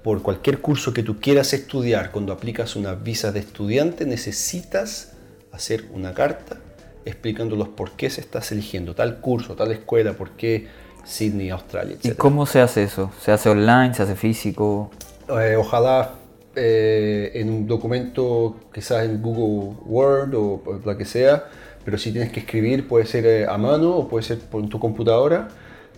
por 0.03 0.23
cualquier 0.23 0.59
curso 0.59 0.93
que 0.93 1.05
tú 1.05 1.21
quieras 1.21 1.53
estudiar, 1.53 2.11
cuando 2.11 2.33
aplicas 2.33 2.75
una 2.75 2.97
visa 2.97 3.31
de 3.31 3.39
estudiante, 3.39 4.07
necesitas 4.07 5.13
hacer 5.53 5.85
una 5.95 6.15
carta 6.15 6.57
explicando 7.05 7.55
los 7.55 7.69
por 7.69 7.93
qué 7.93 8.11
se 8.11 8.23
estás 8.23 8.51
eligiendo 8.51 8.97
tal 8.97 9.21
curso, 9.21 9.55
tal 9.55 9.71
escuela, 9.71 10.15
por 10.15 10.31
qué 10.31 10.67
Sydney, 11.05 11.51
Australia, 11.51 11.97
etc. 11.97 12.07
¿Y 12.07 12.11
cómo 12.13 12.47
se 12.47 12.61
hace 12.61 12.83
eso? 12.85 13.11
¿Se 13.21 13.33
hace 13.33 13.49
online? 13.49 13.95
¿Se 13.95 14.03
hace 14.03 14.17
físico? 14.17 14.91
Eh, 15.29 15.57
ojalá 15.57 16.13
eh, 16.57 17.31
en 17.35 17.49
un 17.49 17.67
documento, 17.67 18.57
quizás 18.73 19.05
en 19.05 19.23
Google 19.23 19.77
Word 19.87 20.35
o, 20.35 20.63
o 20.65 20.81
lo 20.85 20.97
que 20.97 21.05
sea, 21.05 21.45
pero 21.85 21.99
si 21.99 22.13
tienes 22.13 22.33
que 22.33 22.41
escribir 22.41 22.89
puede 22.89 23.07
ser 23.07 23.27
eh, 23.27 23.47
a 23.47 23.57
mano 23.57 23.97
o 23.97 24.09
puede 24.09 24.25
ser 24.25 24.39
por 24.39 24.69
tu 24.69 24.79
computadora. 24.79 25.49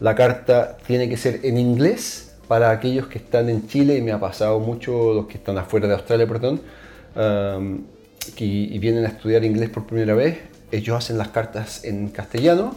La 0.01 0.15
carta 0.15 0.77
tiene 0.87 1.09
que 1.09 1.17
ser 1.17 1.41
en 1.45 1.59
inglés 1.59 2.35
para 2.49 2.71
aquellos 2.71 3.07
que 3.07 3.19
están 3.19 3.49
en 3.49 3.67
Chile 3.67 3.97
y 3.97 4.03
me 4.03 4.13
ha 4.13 4.21
pasado 4.21 4.59
mucho 4.61 5.15
los 5.15 5.27
que 5.27 5.39
están 5.39 5.57
afuera 5.59 5.87
de 5.87 5.95
Australia, 5.95 6.27
perdón, 6.27 6.61
um, 7.17 7.85
y, 8.37 8.75
y 8.75 8.79
vienen 8.79 9.05
a 9.07 9.09
estudiar 9.09 9.45
inglés 9.45 9.71
por 9.71 9.87
primera 9.87 10.15
vez. 10.15 10.39
Ellos 10.71 10.97
hacen 10.97 11.19
las 11.19 11.29
cartas 11.29 11.85
en 11.85 12.09
castellano 12.09 12.75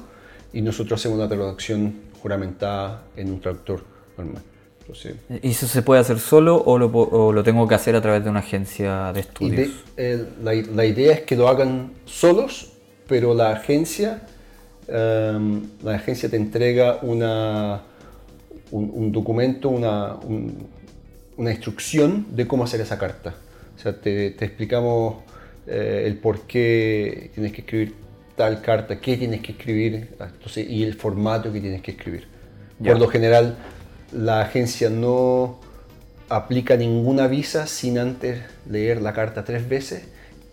y 0.54 0.62
nosotros 0.62 1.00
hacemos 1.00 1.18
una 1.18 1.28
traducción 1.28 2.05
juramentada 2.30 3.04
en 3.16 3.30
un 3.34 3.40
traductor 3.40 3.84
normal. 4.18 4.42
Entonces, 4.82 5.16
¿Y 5.44 5.52
eso 5.52 5.68
se 5.68 5.84
puede 5.84 6.02
hacer 6.02 6.20
solo 6.20 6.58
o 6.58 6.80
lo, 6.80 6.88
o 6.88 7.32
lo 7.32 7.44
tengo 7.44 7.68
que 7.68 7.76
hacer 7.76 7.96
a 7.96 8.02
través 8.02 8.24
de 8.24 8.32
una 8.32 8.40
agencia 8.40 9.14
de 9.14 9.20
estudios? 9.20 9.70
de- 9.96 10.12
el- 10.14 10.28
la, 10.44 10.54
la 10.74 10.86
idea 10.86 11.14
es 11.14 11.22
que 11.22 11.36
lo 11.36 11.48
hagan 11.48 11.92
solos, 12.06 12.72
pero 13.08 13.36
la 13.36 13.52
agencia, 13.52 14.24
em, 14.88 15.62
la 15.84 15.96
agencia 15.96 16.28
te 16.28 16.38
entrega 16.38 16.98
una, 17.04 17.82
un, 18.72 18.92
un 18.92 19.12
documento, 19.12 19.70
una, 19.70 20.16
un- 20.16 20.68
una 21.38 21.52
instrucción 21.52 22.26
de 22.32 22.48
cómo 22.48 22.64
hacer 22.64 22.82
esa 22.82 22.98
carta. 22.98 23.36
O 23.78 23.80
sea, 23.80 23.94
te, 24.02 24.32
te 24.32 24.46
explicamos 24.46 25.18
eh, 25.68 26.04
el 26.08 26.18
por 26.18 26.42
qué 26.42 27.30
tienes 27.36 27.52
que 27.54 27.62
escribir 27.62 27.94
tal 28.36 28.62
carta, 28.62 29.00
qué 29.00 29.18
tienes 29.18 29.42
que 29.42 29.54
escribir 29.54 30.16
entonces, 30.20 30.70
y 30.70 30.84
el 30.84 30.94
formato 30.94 31.52
que 31.54 31.62
tienes 31.62 31.82
que 31.82 31.92
escribir. 31.92 32.28
Ya. 32.80 32.92
Por 32.92 33.02
lo 33.02 33.08
general, 33.08 33.56
la 34.12 34.42
agencia 34.42 34.90
no 34.90 35.60
aplica 36.28 36.76
ninguna 36.76 37.28
visa 37.28 37.68
sin 37.68 37.98
antes 37.98 38.42
leer 38.70 39.02
la 39.02 39.14
carta 39.14 39.44
tres 39.46 39.70
veces, 39.70 40.04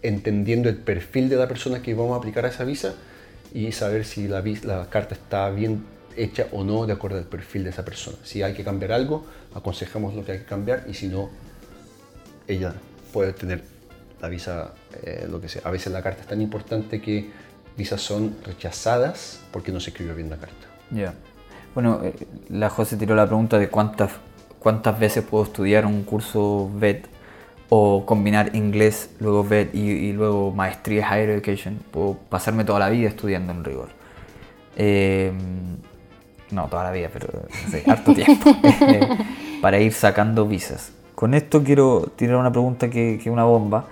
entendiendo 0.03 0.69
el 0.69 0.77
perfil 0.77 1.29
de 1.29 1.37
la 1.37 1.49
persona 1.49 1.83
que 1.83 1.95
vamos 1.95 2.15
a 2.15 2.17
aplicar 2.19 2.45
a 2.45 2.49
esa 2.49 2.65
visa 2.65 2.95
y 3.55 3.73
saber 3.73 4.05
si 4.05 4.29
la, 4.29 4.41
vis- 4.41 4.65
la 4.65 4.89
carta 4.89 5.15
está 5.15 5.51
bien 5.51 5.85
hecha 6.17 6.47
o 6.53 6.63
no 6.63 6.87
de 6.87 6.93
acuerdo 6.93 7.19
al 7.19 7.25
perfil 7.25 7.65
de 7.65 7.71
esa 7.71 7.85
persona. 7.85 8.17
Si 8.23 8.43
hay 8.43 8.55
que 8.55 8.65
cambiar 8.65 8.93
algo, 8.93 9.25
aconsejamos 9.55 10.15
lo 10.15 10.25
que 10.25 10.33
hay 10.33 10.39
que 10.39 10.45
cambiar 10.45 10.85
y 10.89 10.95
si 10.95 11.09
no, 11.09 11.31
ella 12.47 12.75
puede 13.13 13.33
tener 13.33 13.63
la 14.21 14.29
visa, 14.29 14.73
eh, 15.03 15.27
lo 15.31 15.41
que 15.41 15.49
sea. 15.49 15.63
A 15.65 15.71
veces 15.71 15.93
la 15.93 16.03
carta 16.03 16.23
es 16.23 16.29
tan 16.29 16.41
importante 16.41 17.01
que 17.01 17.31
visas 17.77 18.01
son 18.01 18.37
rechazadas 18.45 19.41
porque 19.51 19.73
no 19.73 19.81
se 19.81 19.91
escribió 19.91 20.15
bien 20.15 20.31
la 20.31 20.37
carta. 20.37 20.67
Ya. 20.91 21.15
Bueno, 21.75 22.01
eh, 22.03 22.15
la 22.51 22.69
José 22.69 22.97
tiró 22.97 23.15
la 23.15 23.27
pregunta 23.27 23.59
de 23.59 23.69
cuántas, 23.69 24.11
cuántas 24.59 24.99
veces 24.99 25.25
puedo 25.25 25.45
estudiar 25.45 25.87
un 25.87 26.03
curso 26.05 26.71
VET 26.75 27.07
o 27.69 28.05
combinar 28.05 28.55
inglés, 28.55 29.11
luego 29.19 29.43
VET 29.45 29.75
y, 29.75 29.81
y 29.81 30.13
luego 30.13 30.53
maestría 30.53 31.07
Higher 31.07 31.31
Education. 31.31 31.79
Puedo 31.91 32.19
pasarme 32.29 32.65
toda 32.65 32.79
la 32.79 32.91
vida 32.91 33.09
estudiando 33.09 33.53
en 33.53 33.65
rigor. 33.65 33.89
Eh, 34.77 35.33
no, 36.51 36.69
toda 36.69 36.85
la 36.85 36.91
vida, 36.91 37.09
pero 37.13 37.29
no 37.33 37.71
sé, 37.71 37.83
harto 37.87 38.15
tiempo. 38.15 38.51
eh, 38.63 39.09
para 39.63 39.81
ir 39.81 39.93
sacando 39.93 40.47
visas. 40.47 40.93
Con 41.15 41.35
esto 41.35 41.63
quiero 41.63 42.13
tirar 42.17 42.37
una 42.37 42.51
pregunta 42.51 42.91
que 42.91 43.15
es 43.15 43.27
una 43.27 43.45
bomba. 43.45 43.87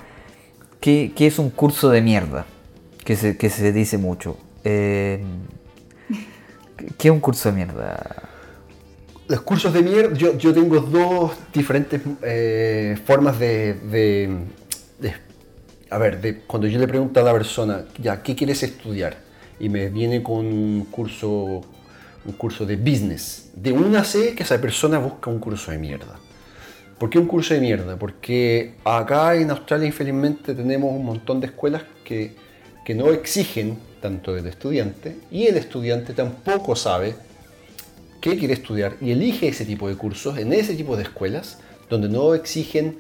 ¿Qué, 0.81 1.12
qué 1.14 1.27
es 1.27 1.38
un 1.38 1.51
curso 1.51 1.90
de 1.90 2.03
mierda? 2.03 2.45
Que 3.11 3.16
se, 3.16 3.37
que 3.37 3.51
se 3.51 3.73
dice 3.73 3.99
mucho. 3.99 4.37
Eh, 4.62 5.20
¿Qué 6.96 7.09
es 7.09 7.11
un 7.11 7.18
curso 7.18 7.49
de 7.51 7.57
mierda? 7.57 8.29
Los 9.27 9.40
cursos 9.40 9.73
de 9.73 9.83
mierda, 9.83 10.16
yo, 10.16 10.38
yo 10.38 10.55
tengo 10.55 10.79
dos 10.79 11.33
diferentes 11.53 12.01
eh, 12.23 12.96
formas 13.05 13.37
de, 13.40 13.75
de- 13.75 15.12
A 15.90 15.99
ver, 15.99 16.20
de, 16.20 16.42
cuando 16.42 16.68
yo 16.68 16.79
le 16.79 16.87
pregunto 16.87 17.18
a 17.18 17.25
la 17.25 17.33
persona, 17.33 17.85
ya, 18.01 18.23
¿qué 18.23 18.37
quieres 18.37 18.62
estudiar? 18.62 19.16
Y 19.59 19.68
me 19.68 19.88
viene 19.88 20.23
con 20.23 20.46
un 20.46 20.85
curso, 20.85 21.62
un 22.25 22.33
curso 22.38 22.64
de 22.64 22.77
business. 22.77 23.51
De 23.57 23.73
una 23.73 24.05
sé 24.05 24.37
que 24.37 24.44
esa 24.44 24.61
persona 24.61 25.01
busca 25.01 25.31
un 25.31 25.40
curso 25.40 25.73
de 25.73 25.79
mierda. 25.79 26.14
¿Por 26.96 27.11
qué 27.11 27.18
un 27.18 27.27
curso 27.27 27.55
de 27.55 27.61
mierda? 27.61 27.96
Porque 27.99 28.75
acá 28.85 29.35
en 29.35 29.51
Australia, 29.51 29.88
infelizmente, 29.88 30.55
tenemos 30.55 30.92
un 30.94 31.05
montón 31.05 31.40
de 31.40 31.49
escuelas 31.49 31.83
que, 32.05 32.49
que 32.90 32.94
no 32.96 33.12
exigen 33.12 33.79
tanto 34.03 34.35
del 34.35 34.48
estudiante 34.48 35.16
y 35.31 35.46
el 35.46 35.57
estudiante 35.57 36.12
tampoco 36.12 36.74
sabe 36.74 37.14
qué 38.20 38.37
quiere 38.37 38.55
estudiar 38.55 38.96
y 39.00 39.12
elige 39.12 39.46
ese 39.46 39.64
tipo 39.64 39.88
de 39.88 39.94
cursos 39.94 40.37
en 40.38 40.53
ese 40.53 40.74
tipo 40.74 40.96
de 40.96 41.05
escuelas 41.05 41.59
donde 41.88 42.09
no 42.09 42.35
exigen 42.35 42.98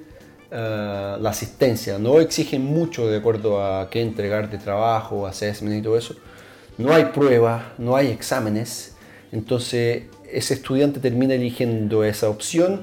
ah, 0.52 1.18
la 1.20 1.30
asistencia, 1.30 1.98
no 1.98 2.20
exigen 2.20 2.64
mucho 2.64 3.08
de 3.08 3.16
acuerdo 3.16 3.60
a 3.64 3.90
qué 3.90 4.00
entregar 4.00 4.48
de 4.48 4.58
trabajo, 4.58 5.26
assessment 5.26 5.80
y 5.80 5.82
todo 5.82 5.98
eso. 5.98 6.14
No 6.78 6.92
hay 6.92 7.06
pruebas, 7.06 7.64
no 7.78 7.96
hay 7.96 8.12
exámenes, 8.12 8.94
entonces 9.32 10.04
ese 10.30 10.54
estudiante 10.54 11.00
termina 11.00 11.34
eligiendo 11.34 12.04
esa 12.04 12.28
opción 12.28 12.82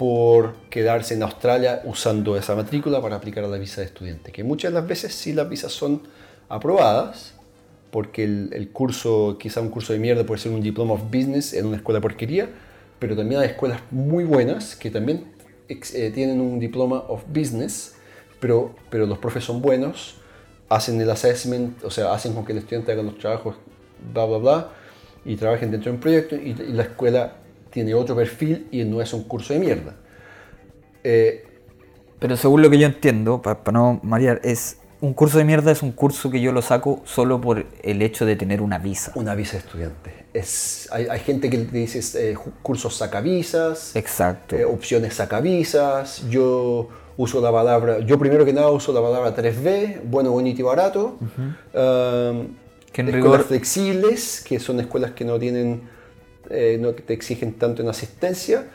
por 0.00 0.54
quedarse 0.70 1.12
en 1.12 1.22
Australia 1.22 1.82
usando 1.84 2.34
esa 2.34 2.56
matrícula 2.56 3.02
para 3.02 3.16
aplicar 3.16 3.44
a 3.44 3.48
la 3.48 3.58
visa 3.58 3.82
de 3.82 3.88
estudiante, 3.88 4.32
que 4.32 4.42
muchas 4.42 4.72
de 4.72 4.80
las 4.80 4.88
veces 4.88 5.14
sí 5.14 5.34
las 5.34 5.46
visas 5.46 5.72
son 5.72 6.00
aprobadas, 6.48 7.34
porque 7.90 8.24
el, 8.24 8.48
el 8.54 8.70
curso, 8.70 9.36
quizá 9.38 9.60
un 9.60 9.68
curso 9.68 9.92
de 9.92 9.98
mierda 9.98 10.24
puede 10.24 10.40
ser 10.40 10.52
un 10.52 10.62
Diploma 10.62 10.94
of 10.94 11.02
Business 11.02 11.52
en 11.52 11.66
una 11.66 11.76
escuela 11.76 12.00
porquería, 12.00 12.48
pero 12.98 13.14
también 13.14 13.42
hay 13.42 13.48
escuelas 13.48 13.82
muy 13.90 14.24
buenas 14.24 14.74
que 14.74 14.90
también 14.90 15.26
eh, 15.68 16.10
tienen 16.14 16.40
un 16.40 16.58
Diploma 16.58 17.00
of 17.08 17.24
Business, 17.28 17.96
pero, 18.40 18.74
pero 18.88 19.04
los 19.04 19.18
profes 19.18 19.44
son 19.44 19.60
buenos, 19.60 20.14
hacen 20.70 20.98
el 20.98 21.10
assessment, 21.10 21.84
o 21.84 21.90
sea, 21.90 22.14
hacen 22.14 22.32
con 22.32 22.46
que 22.46 22.52
el 22.52 22.58
estudiante 22.58 22.90
haga 22.90 23.02
los 23.02 23.18
trabajos, 23.18 23.56
bla, 24.14 24.24
bla, 24.24 24.38
bla, 24.38 24.68
y 25.26 25.36
trabajen 25.36 25.70
dentro 25.70 25.90
de 25.90 25.96
un 25.96 26.00
proyecto, 26.00 26.36
y, 26.36 26.52
y 26.52 26.72
la 26.72 26.84
escuela 26.84 27.39
tiene 27.70 27.94
otro 27.94 28.14
perfil 28.16 28.66
y 28.70 28.84
no 28.84 29.00
es 29.00 29.12
un 29.12 29.24
curso 29.24 29.52
de 29.54 29.60
mierda. 29.60 29.94
Eh, 31.04 31.44
Pero 32.18 32.36
según 32.36 32.62
lo 32.62 32.70
que 32.70 32.78
yo 32.78 32.86
entiendo, 32.86 33.40
para 33.42 33.60
no 33.72 34.00
marear, 34.02 34.40
es 34.44 34.76
un 35.00 35.14
curso 35.14 35.38
de 35.38 35.44
mierda 35.44 35.72
es 35.72 35.82
un 35.82 35.92
curso 35.92 36.30
que 36.30 36.42
yo 36.42 36.52
lo 36.52 36.60
saco 36.60 37.00
solo 37.06 37.40
por 37.40 37.64
el 37.82 38.02
hecho 38.02 38.26
de 38.26 38.36
tener 38.36 38.60
una 38.60 38.78
visa. 38.78 39.12
una 39.14 39.34
visa 39.34 39.52
de 39.52 39.58
estudiante. 39.60 40.12
Es, 40.34 40.88
hay, 40.92 41.06
hay 41.08 41.20
gente 41.20 41.48
que 41.48 41.56
dice 41.56 42.00
eh, 42.32 42.36
cursos 42.62 42.96
sacavisas, 42.96 43.96
Exacto. 43.96 44.56
eh, 44.56 44.64
opciones 44.66 45.14
sacavisas. 45.14 46.28
Yo 46.28 46.88
uso 47.16 47.40
la 47.40 47.50
palabra, 47.50 48.00
yo 48.00 48.18
primero 48.18 48.44
que 48.44 48.52
nada 48.52 48.70
uso 48.70 48.92
la 48.92 49.00
palabra 49.00 49.34
3B, 49.34 50.02
bueno, 50.04 50.32
bonito 50.32 50.60
y 50.60 50.64
barato. 50.64 51.16
Um, 51.72 52.48
Que 52.92 53.00
en 53.02 53.08
escuelas 53.08 53.40
rigor- 53.40 53.44
flexibles, 53.44 54.42
que 54.46 54.58
son 54.60 54.80
escuelas 54.80 55.12
que 55.12 55.24
no 55.24 55.38
tienen, 55.38 55.82
eh, 56.50 56.76
no 56.80 56.92
te 56.92 57.12
exigen 57.14 57.54
tanto 57.54 57.82
en 57.82 57.88
asistencia. 57.88 58.66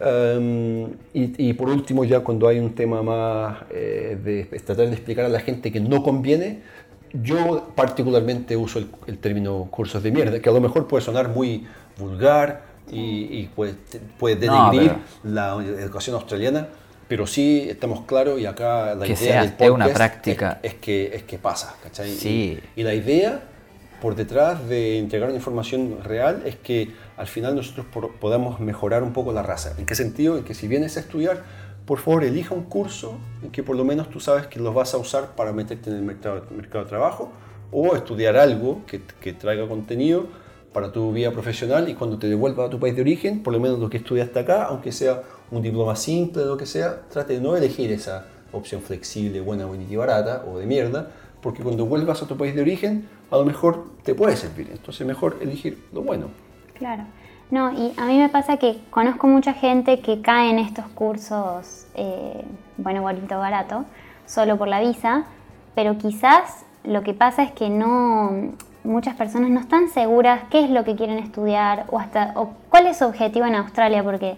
Um, 0.00 0.86
y, 1.12 1.48
y 1.48 1.52
por 1.52 1.68
último, 1.68 2.04
ya 2.04 2.20
cuando 2.20 2.48
hay 2.48 2.58
un 2.58 2.74
tema 2.74 3.02
más 3.02 3.58
eh, 3.70 4.18
de 4.22 4.44
tratar 4.60 4.86
de 4.86 4.92
explicar 4.92 5.24
a 5.24 5.28
la 5.28 5.40
gente 5.40 5.70
que 5.70 5.80
no 5.80 6.02
conviene, 6.02 6.62
yo 7.12 7.68
particularmente 7.76 8.56
uso 8.56 8.80
el, 8.80 8.88
el 9.06 9.18
término 9.18 9.68
cursos 9.70 10.02
de 10.02 10.10
mierda, 10.10 10.40
que 10.40 10.48
a 10.48 10.52
lo 10.52 10.60
mejor 10.60 10.88
puede 10.88 11.04
sonar 11.04 11.28
muy 11.28 11.64
vulgar 11.96 12.64
y, 12.90 13.38
y 13.40 13.50
puede, 13.54 13.74
puede 14.18 14.36
denigrir 14.36 14.92
la 15.22 15.54
educación 15.62 16.16
australiana, 16.16 16.68
pero 17.06 17.26
sí 17.26 17.66
estamos 17.70 18.00
claros 18.04 18.40
y 18.40 18.46
acá 18.46 18.94
la 18.96 19.06
Que 19.06 19.12
idea 19.12 19.16
sea 19.16 19.46
del 19.46 19.70
una 19.70 19.88
práctica. 19.88 20.58
Es, 20.62 20.72
es 20.72 20.78
que, 20.80 21.14
es 21.14 21.22
que 21.22 21.38
pasa, 21.38 21.76
¿cachai? 21.82 22.10
Y- 22.10 22.14
Sí. 22.16 22.58
Y, 22.74 22.82
la 22.82 22.94
idea 22.94 23.42
por 24.04 24.16
detrás 24.16 24.68
de 24.68 24.98
entregar 24.98 25.30
una 25.30 25.38
información 25.38 26.04
real 26.04 26.42
es 26.44 26.56
que 26.56 26.90
al 27.16 27.26
final 27.26 27.56
nosotros 27.56 27.86
podamos 28.20 28.60
mejorar 28.60 29.02
un 29.02 29.14
poco 29.14 29.32
la 29.32 29.42
raza. 29.42 29.72
¿En 29.78 29.86
qué 29.86 29.94
sentido? 29.94 30.36
En 30.36 30.44
que 30.44 30.52
si 30.52 30.68
vienes 30.68 30.98
a 30.98 31.00
estudiar, 31.00 31.42
por 31.86 32.00
favor 32.00 32.22
elija 32.22 32.54
un 32.54 32.64
curso 32.64 33.16
en 33.42 33.50
que 33.50 33.62
por 33.62 33.76
lo 33.76 33.84
menos 33.86 34.10
tú 34.10 34.20
sabes 34.20 34.46
que 34.46 34.60
los 34.60 34.74
vas 34.74 34.92
a 34.92 34.98
usar 34.98 35.34
para 35.36 35.54
meterte 35.54 35.88
en 35.88 35.96
el 35.96 36.02
mercado, 36.02 36.42
de 36.50 36.84
trabajo 36.84 37.32
o 37.72 37.96
estudiar 37.96 38.36
algo 38.36 38.82
que, 38.86 39.00
que 39.22 39.32
traiga 39.32 39.66
contenido 39.66 40.26
para 40.74 40.92
tu 40.92 41.10
vida 41.14 41.30
profesional 41.30 41.88
y 41.88 41.94
cuando 41.94 42.18
te 42.18 42.26
devuelvas 42.26 42.66
a 42.66 42.70
tu 42.70 42.78
país 42.78 42.94
de 42.94 43.00
origen, 43.00 43.42
por 43.42 43.54
lo 43.54 43.58
menos 43.58 43.78
lo 43.78 43.88
que 43.88 43.96
estudiaste 43.96 44.38
acá, 44.38 44.64
aunque 44.64 44.92
sea 44.92 45.22
un 45.50 45.62
diploma 45.62 45.96
simple, 45.96 46.44
lo 46.44 46.58
que 46.58 46.66
sea, 46.66 47.08
trate 47.08 47.32
de 47.32 47.40
no 47.40 47.56
elegir 47.56 47.90
esa 47.90 48.26
opción 48.52 48.82
flexible, 48.82 49.40
buena, 49.40 49.64
bonita 49.64 49.90
y 49.90 49.96
barata 49.96 50.44
o 50.46 50.58
de 50.58 50.66
mierda, 50.66 51.08
porque 51.40 51.62
cuando 51.62 51.86
vuelvas 51.86 52.22
a 52.22 52.26
tu 52.26 52.36
país 52.36 52.54
de 52.54 52.60
origen, 52.60 53.08
a 53.30 53.36
lo 53.36 53.44
mejor 53.44 53.86
te 54.02 54.14
puede 54.14 54.36
servir. 54.36 54.68
Entonces, 54.70 55.06
mejor 55.06 55.38
elegir 55.40 55.82
lo 55.92 56.02
bueno. 56.02 56.28
Claro. 56.74 57.04
No, 57.50 57.72
y 57.72 57.92
a 57.96 58.06
mí 58.06 58.18
me 58.18 58.28
pasa 58.28 58.56
que 58.56 58.80
conozco 58.90 59.26
mucha 59.26 59.52
gente 59.52 60.00
que 60.00 60.20
cae 60.22 60.50
en 60.50 60.58
estos 60.58 60.86
cursos, 60.86 61.86
eh, 61.94 62.44
bueno, 62.78 63.02
bonito, 63.02 63.38
barato, 63.38 63.84
solo 64.26 64.56
por 64.56 64.68
la 64.68 64.80
visa, 64.80 65.26
pero 65.74 65.98
quizás 65.98 66.64
lo 66.84 67.02
que 67.02 67.14
pasa 67.14 67.42
es 67.42 67.52
que 67.52 67.68
no, 67.68 68.52
muchas 68.82 69.14
personas 69.14 69.50
no 69.50 69.60
están 69.60 69.88
seguras 69.88 70.42
qué 70.50 70.64
es 70.64 70.70
lo 70.70 70.84
que 70.84 70.96
quieren 70.96 71.18
estudiar 71.18 71.86
o 71.90 71.98
hasta 71.98 72.32
o 72.36 72.54
cuál 72.70 72.86
es 72.86 72.98
su 72.98 73.04
objetivo 73.04 73.46
en 73.46 73.54
Australia, 73.54 74.02
porque 74.02 74.36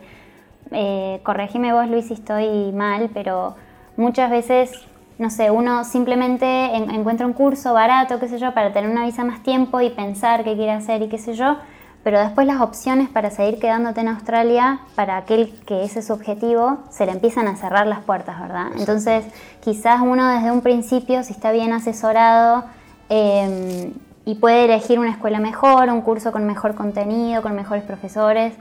eh, 0.72 1.20
corregime 1.22 1.72
vos 1.72 1.88
Luis 1.88 2.06
si 2.06 2.14
estoy 2.14 2.72
mal, 2.72 3.10
pero 3.14 3.54
muchas 3.96 4.30
veces, 4.30 4.72
no 5.18 5.30
sé, 5.30 5.50
uno 5.50 5.84
simplemente 5.84 6.76
encuentra 6.76 7.26
un 7.26 7.32
curso 7.32 7.72
barato, 7.72 8.20
qué 8.20 8.28
sé 8.28 8.38
yo, 8.38 8.52
para 8.52 8.72
tener 8.72 8.90
una 8.90 9.06
visa 9.06 9.24
más 9.24 9.42
tiempo 9.42 9.80
y 9.80 9.90
pensar 9.90 10.44
qué 10.44 10.54
quiere 10.56 10.72
hacer 10.72 11.00
y 11.02 11.08
qué 11.08 11.16
sé 11.16 11.32
yo, 11.32 11.56
pero 12.04 12.20
después 12.20 12.46
las 12.46 12.60
opciones 12.60 13.08
para 13.08 13.30
seguir 13.30 13.58
quedándote 13.58 14.02
en 14.02 14.08
Australia, 14.08 14.80
para 14.94 15.16
aquel 15.16 15.58
que 15.66 15.84
ese 15.84 16.00
es 16.00 16.06
su 16.06 16.12
objetivo, 16.12 16.78
se 16.90 17.06
le 17.06 17.12
empiezan 17.12 17.48
a 17.48 17.56
cerrar 17.56 17.86
las 17.86 18.00
puertas, 18.00 18.40
¿verdad? 18.40 18.66
Entonces, 18.78 19.24
quizás 19.60 20.00
uno 20.02 20.28
desde 20.28 20.52
un 20.52 20.60
principio, 20.60 21.22
si 21.24 21.32
está 21.32 21.50
bien 21.50 21.72
asesorado 21.72 22.64
em, 23.08 23.94
y 24.26 24.34
puede 24.34 24.66
elegir 24.66 24.98
una 24.98 25.10
escuela 25.10 25.40
mejor, 25.40 25.88
un 25.88 26.02
curso 26.02 26.30
con 26.30 26.46
mejor 26.46 26.74
contenido, 26.74 27.40
con 27.40 27.54
mejores 27.54 27.84
profesores, 27.84 28.52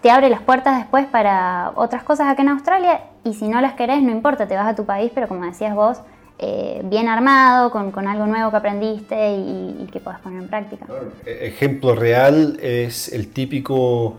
te 0.00 0.10
abre 0.10 0.28
las 0.28 0.40
puertas 0.40 0.78
después 0.78 1.06
para 1.06 1.72
otras 1.76 2.02
cosas 2.02 2.26
acá 2.28 2.42
en 2.42 2.48
Australia 2.48 3.00
y 3.24 3.34
si 3.34 3.48
no 3.48 3.60
las 3.60 3.74
querés, 3.74 4.02
no 4.02 4.10
importa, 4.10 4.46
te 4.46 4.56
vas 4.56 4.66
a 4.66 4.74
tu 4.74 4.84
país, 4.84 5.10
pero 5.14 5.28
como 5.28 5.44
decías 5.44 5.74
vos, 5.74 5.98
eh, 6.38 6.80
bien 6.84 7.08
armado, 7.08 7.70
con, 7.70 7.92
con, 7.92 8.08
algo 8.08 8.26
nuevo 8.26 8.50
que 8.50 8.56
aprendiste 8.56 9.36
y, 9.36 9.86
que 9.92 10.00
puedas 10.00 10.20
poner 10.20 10.42
en 10.42 10.48
práctica. 10.48 10.86
E-, 11.24 11.46
ejemplo 11.46 11.94
real 11.94 12.58
es 12.60 13.12
el 13.12 13.28
típico, 13.28 14.18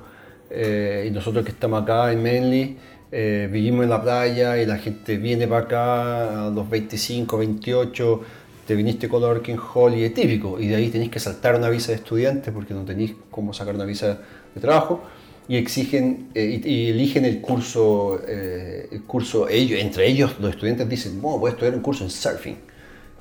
eh, 0.50 1.06
y 1.08 1.12
nosotros 1.12 1.44
que 1.44 1.52
estamos 1.52 1.84
acá 1.84 2.12
en 2.14 2.24
Manly, 2.24 2.78
eh, 3.12 3.50
vivimos 3.52 3.84
en 3.84 3.90
la 3.90 4.02
playa 4.02 4.58
y 4.58 4.66
la 4.66 4.78
gente 4.78 5.18
viene 5.18 5.48
para 5.48 5.66
acá 5.66 6.46
a 6.46 6.50
los 6.50 6.70
25, 6.70 7.38
28, 7.38 8.22
te 8.66 8.76
viniste 8.76 9.10
con 9.10 9.22
la 9.22 9.28
Working 9.28 9.60
Holiday 9.74 10.12
típico, 10.12 10.60
y 10.60 10.68
de 10.68 10.76
ahí 10.78 10.90
tenéis 10.90 11.12
que 11.12 11.20
saltar 11.20 11.56
una 11.56 11.70
visa 11.70 11.92
de 11.92 11.98
estudiante 11.98 12.52
porque 12.54 12.74
no 12.74 12.84
tenéis 12.84 13.16
cómo 13.30 13.54
sacar 13.54 13.76
una 13.76 13.86
visa 13.86 14.20
de 14.56 14.62
trabajo 14.62 15.02
y 15.48 15.58
exigen 15.58 16.30
eh, 16.34 16.62
y, 16.64 16.90
eligen 16.90 17.26
el 17.26 17.42
curso, 17.42 18.22
eh, 18.28 18.88
el 18.92 19.04
curso 19.04 19.50
ellos, 19.50 19.80
entre 19.80 20.08
ellos 20.08 20.36
los 20.40 20.52
estudiantes 20.52 20.88
dicen, 20.88 21.22
voy 21.22 21.50
a 21.50 21.54
estudiar 21.54 21.76
un 21.76 21.82
curso 21.82 22.04
en 22.04 22.10
surfing. 22.10 22.58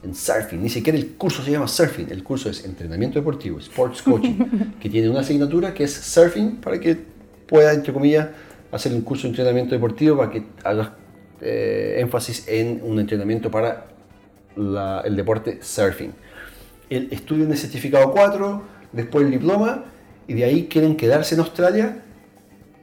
En 0.05 0.15
surfing, 0.15 0.61
ni 0.61 0.69
siquiera 0.69 0.99
el 0.99 1.13
curso 1.13 1.45
se 1.45 1.53
llama 1.53 1.69
surfing, 1.69 2.11
el 2.11 2.25
curso 2.25 2.51
es 2.51 2.65
entrenamiento 2.65 3.19
deportivo, 3.19 3.59
sports 3.59 4.03
coaching, 4.05 4.35
que 4.81 4.89
tiene 4.89 5.09
una 5.09 5.21
asignatura 5.21 5.73
que 5.75 5.85
es 5.85 5.93
surfing 5.93 6.57
para 6.57 6.79
que 6.81 6.97
pueda, 7.47 7.73
entre 7.73 7.93
comillas, 7.93 8.29
hacer 8.71 8.93
un 8.93 9.03
curso 9.03 9.25
de 9.25 9.31
entrenamiento 9.31 9.75
deportivo 9.75 10.17
para 10.17 10.31
que 10.31 10.45
hagas 10.65 10.91
eh, 11.41 11.97
énfasis 11.99 12.47
en 12.49 12.81
un 12.83 12.99
entrenamiento 12.99 13.51
para 13.51 13.89
el 14.57 15.17
deporte 15.17 15.59
surfing. 15.63 16.13
El 16.91 17.09
estudio 17.13 17.45
en 17.45 17.53
el 17.53 17.59
certificado 17.59 18.13
4, 18.13 18.63
después 18.93 19.25
el 19.25 19.31
diploma, 19.33 19.85
y 20.29 20.35
de 20.35 20.45
ahí 20.45 20.67
quieren 20.67 20.97
quedarse 20.97 21.35
en 21.35 21.41
Australia 21.41 22.03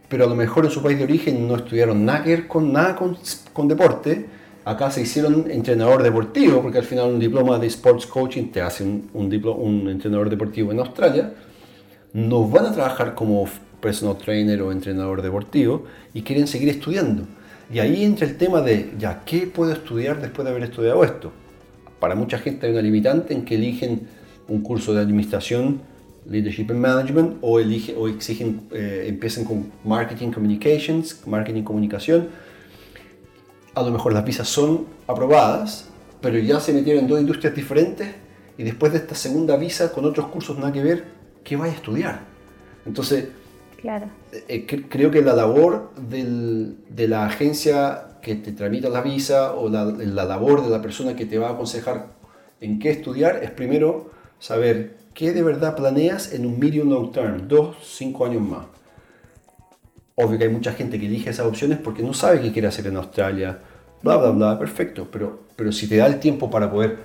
pero 0.09 0.25
a 0.25 0.27
lo 0.27 0.35
mejor 0.35 0.65
en 0.65 0.71
su 0.71 0.81
país 0.81 0.97
de 0.97 1.03
origen 1.03 1.47
no 1.47 1.55
estudiaron 1.55 2.03
nada 2.03 2.25
con 2.47 2.73
nada 2.73 2.95
con, 2.95 3.67
deporte. 3.67 4.25
Acá 4.65 4.91
se 4.91 5.01
hicieron 5.01 5.49
entrenador 5.49 6.03
deportivo, 6.03 6.61
porque 6.61 6.79
al 6.79 6.83
final 6.83 7.13
un 7.13 7.19
diploma 7.19 7.57
de 7.59 7.67
sports 7.67 8.05
coaching 8.05 8.51
te 8.51 8.61
hace 8.61 8.83
un, 8.83 9.09
un, 9.13 9.33
un 9.47 9.89
entrenador 9.89 10.29
deportivo 10.29 10.71
en 10.71 10.79
Australia. 10.79 11.33
No 12.13 12.47
van 12.47 12.65
a 12.65 12.71
trabajar 12.73 13.13
como 13.13 13.47
personal 13.79 14.17
trainer 14.17 14.61
o 14.61 14.71
entrenador 14.71 15.21
deportivo 15.21 15.85
y 16.13 16.23
quieren 16.23 16.47
seguir 16.47 16.69
estudiando. 16.69 17.23
Y 17.71 17.79
ahí 17.79 18.03
entra 18.03 18.27
el 18.27 18.35
tema 18.35 18.61
de, 18.61 18.91
ya, 18.97 19.21
¿qué 19.25 19.47
puedo 19.47 19.71
estudiar 19.71 20.19
después 20.19 20.43
de 20.43 20.51
haber 20.51 20.63
estudiado 20.63 21.03
esto? 21.03 21.31
Para 21.99 22.15
mucha 22.15 22.39
gente 22.39 22.65
hay 22.65 22.73
una 22.73 22.81
limitante 22.81 23.33
en 23.33 23.45
que 23.45 23.55
eligen 23.55 24.07
un 24.47 24.61
curso 24.61 24.93
de 24.93 25.01
administración 25.01 25.81
Leadership 26.29 26.67
and 26.69 26.79
Management 26.79 27.37
o, 27.41 27.59
elige, 27.59 27.95
o 27.97 28.07
exigen, 28.07 28.61
eh, 28.71 29.05
empiecen 29.07 29.45
con 29.45 29.71
Marketing 29.83 30.31
Communications, 30.31 31.25
Marketing 31.25 31.63
Comunicación. 31.63 32.27
A 33.73 33.81
lo 33.81 33.91
mejor 33.91 34.13
las 34.13 34.23
visas 34.23 34.47
son 34.47 34.85
aprobadas, 35.07 35.89
pero 36.21 36.37
ya 36.37 36.59
se 36.59 36.73
metieron 36.73 37.03
en 37.03 37.09
dos 37.09 37.19
industrias 37.19 37.55
diferentes 37.55 38.09
y 38.57 38.63
después 38.63 38.91
de 38.91 38.99
esta 38.99 39.15
segunda 39.15 39.57
visa 39.57 39.91
con 39.91 40.05
otros 40.05 40.27
cursos 40.27 40.57
nada 40.57 40.71
que 40.71 40.83
ver, 40.83 41.05
¿qué 41.43 41.55
vaya 41.55 41.73
a 41.73 41.75
estudiar? 41.75 42.19
Entonces, 42.85 43.29
claro. 43.77 44.07
Eh, 44.31 44.43
eh, 44.47 44.85
creo 44.87 45.11
que 45.11 45.21
la 45.21 45.33
labor 45.33 45.91
del, 45.95 46.77
de 46.89 47.07
la 47.07 47.25
agencia 47.25 48.17
que 48.21 48.35
te 48.35 48.51
tramita 48.51 48.89
la 48.89 49.01
visa 49.01 49.53
o 49.53 49.69
la, 49.69 49.85
la 49.85 50.25
labor 50.25 50.63
de 50.63 50.69
la 50.69 50.81
persona 50.81 51.15
que 51.15 51.25
te 51.25 51.37
va 51.37 51.49
a 51.49 51.51
aconsejar 51.53 52.19
en 52.61 52.79
qué 52.79 52.89
estudiar 52.91 53.39
es 53.43 53.51
primero 53.51 54.11
saber 54.39 54.98
¿Qué 55.13 55.33
de 55.33 55.43
verdad 55.43 55.75
planeas 55.75 56.33
en 56.33 56.45
un 56.45 56.59
medium 56.59 56.89
long 56.89 57.11
term? 57.11 57.47
Dos, 57.47 57.77
cinco 57.83 58.25
años 58.25 58.41
más. 58.41 58.65
Obvio 60.15 60.37
que 60.37 60.45
hay 60.45 60.49
mucha 60.49 60.73
gente 60.73 60.99
que 60.99 61.05
elige 61.07 61.29
esas 61.29 61.45
opciones 61.45 61.77
porque 61.77 62.03
no 62.03 62.13
sabe 62.13 62.41
qué 62.41 62.51
quiere 62.51 62.67
hacer 62.67 62.87
en 62.87 62.97
Australia. 62.97 63.59
Bla, 64.01 64.17
bla, 64.17 64.31
bla, 64.31 64.59
perfecto. 64.59 65.07
Pero, 65.11 65.41
pero 65.55 65.71
si 65.71 65.87
te 65.87 65.97
da 65.97 66.07
el 66.07 66.19
tiempo 66.19 66.49
para 66.49 66.71
poder 66.71 66.99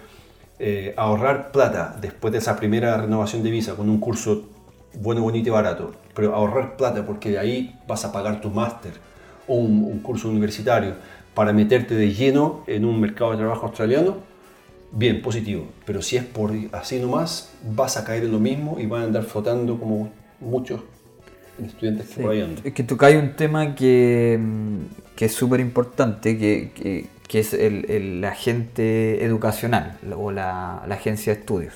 eh, 0.59 0.95
ahorrar 0.97 1.51
plata 1.51 1.97
después 2.01 2.33
de 2.33 2.39
esa 2.39 2.57
primera 2.57 2.97
renovación 2.97 3.43
de 3.43 3.51
visa 3.51 3.75
con 3.75 3.89
un 3.89 3.99
curso 3.99 4.51
bueno, 5.01 5.23
bonito 5.23 5.49
y 5.49 5.53
barato, 5.53 5.93
pero 6.15 6.35
ahorrar 6.35 6.77
plata 6.77 7.05
porque 7.05 7.31
de 7.31 7.39
ahí 7.39 7.81
vas 7.89 8.05
a 8.05 8.13
pagar 8.13 8.41
tu 8.41 8.51
máster 8.51 8.93
o 9.49 9.57
un 9.57 9.99
curso 9.99 10.29
universitario 10.29 10.95
para 11.35 11.53
meterte 11.53 11.95
de 11.95 12.13
lleno 12.15 12.63
en 12.67 12.85
un 12.85 13.01
mercado 13.01 13.33
de 13.33 13.39
trabajo 13.39 13.67
australiano, 13.67 14.19
bien, 14.95 15.23
positivo. 15.23 15.67
Pero 15.85 16.03
si 16.03 16.17
es 16.17 16.25
por 16.25 16.53
así 16.73 16.99
nomás, 16.99 17.53
vas 17.63 17.97
a 17.97 18.05
caer 18.05 18.25
en 18.25 18.33
lo 18.33 18.41
mismo 18.41 18.79
y 18.79 18.87
van 18.87 19.03
a 19.03 19.05
andar 19.05 19.25
flotando 19.25 19.79
como 19.79 20.11
muchos 20.41 20.81
estudiantes 21.63 22.09
que 22.09 22.23
por 22.23 22.33
ahí 22.33 22.41
andan. 22.41 22.65
Es 22.65 22.73
que 22.73 22.83
tocáis 22.83 23.17
un 23.17 23.35
tema 23.35 23.75
que, 23.75 24.39
mm, 24.41 25.15
que 25.17 25.27
es 25.27 25.35
súper 25.35 25.61
importante, 25.61 26.39
que, 26.39 26.73
que, 26.75 27.07
que, 27.29 27.41
es 27.41 27.55
el, 27.55 27.91
el, 27.91 28.25
agente 28.25 29.25
educacional 29.25 29.99
o 30.17 30.31
la, 30.31 30.83
la, 30.87 30.95
agencia 30.95 31.35
de 31.35 31.41
estudios. 31.41 31.75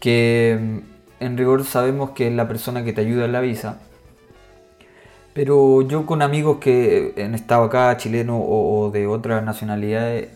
Que 0.00 0.58
mm, 0.60 1.24
en 1.24 1.38
rigor 1.38 1.64
sabemos 1.64 2.10
que 2.10 2.28
es 2.28 2.32
la 2.34 2.48
persona 2.48 2.84
que 2.84 2.92
te 2.92 3.00
ayuda 3.00 3.24
en 3.24 3.32
la 3.32 3.40
visa. 3.40 3.80
Pero 5.34 5.82
yo 5.82 6.04
con 6.04 6.20
amigos 6.20 6.58
que 6.58 7.14
han 7.24 7.34
estado 7.34 7.64
acá, 7.64 7.96
chilenos 7.96 8.40
o, 8.40 8.86
o 8.86 8.90
de 8.90 9.06
otras 9.06 9.44
nacionalidades, 9.44 10.30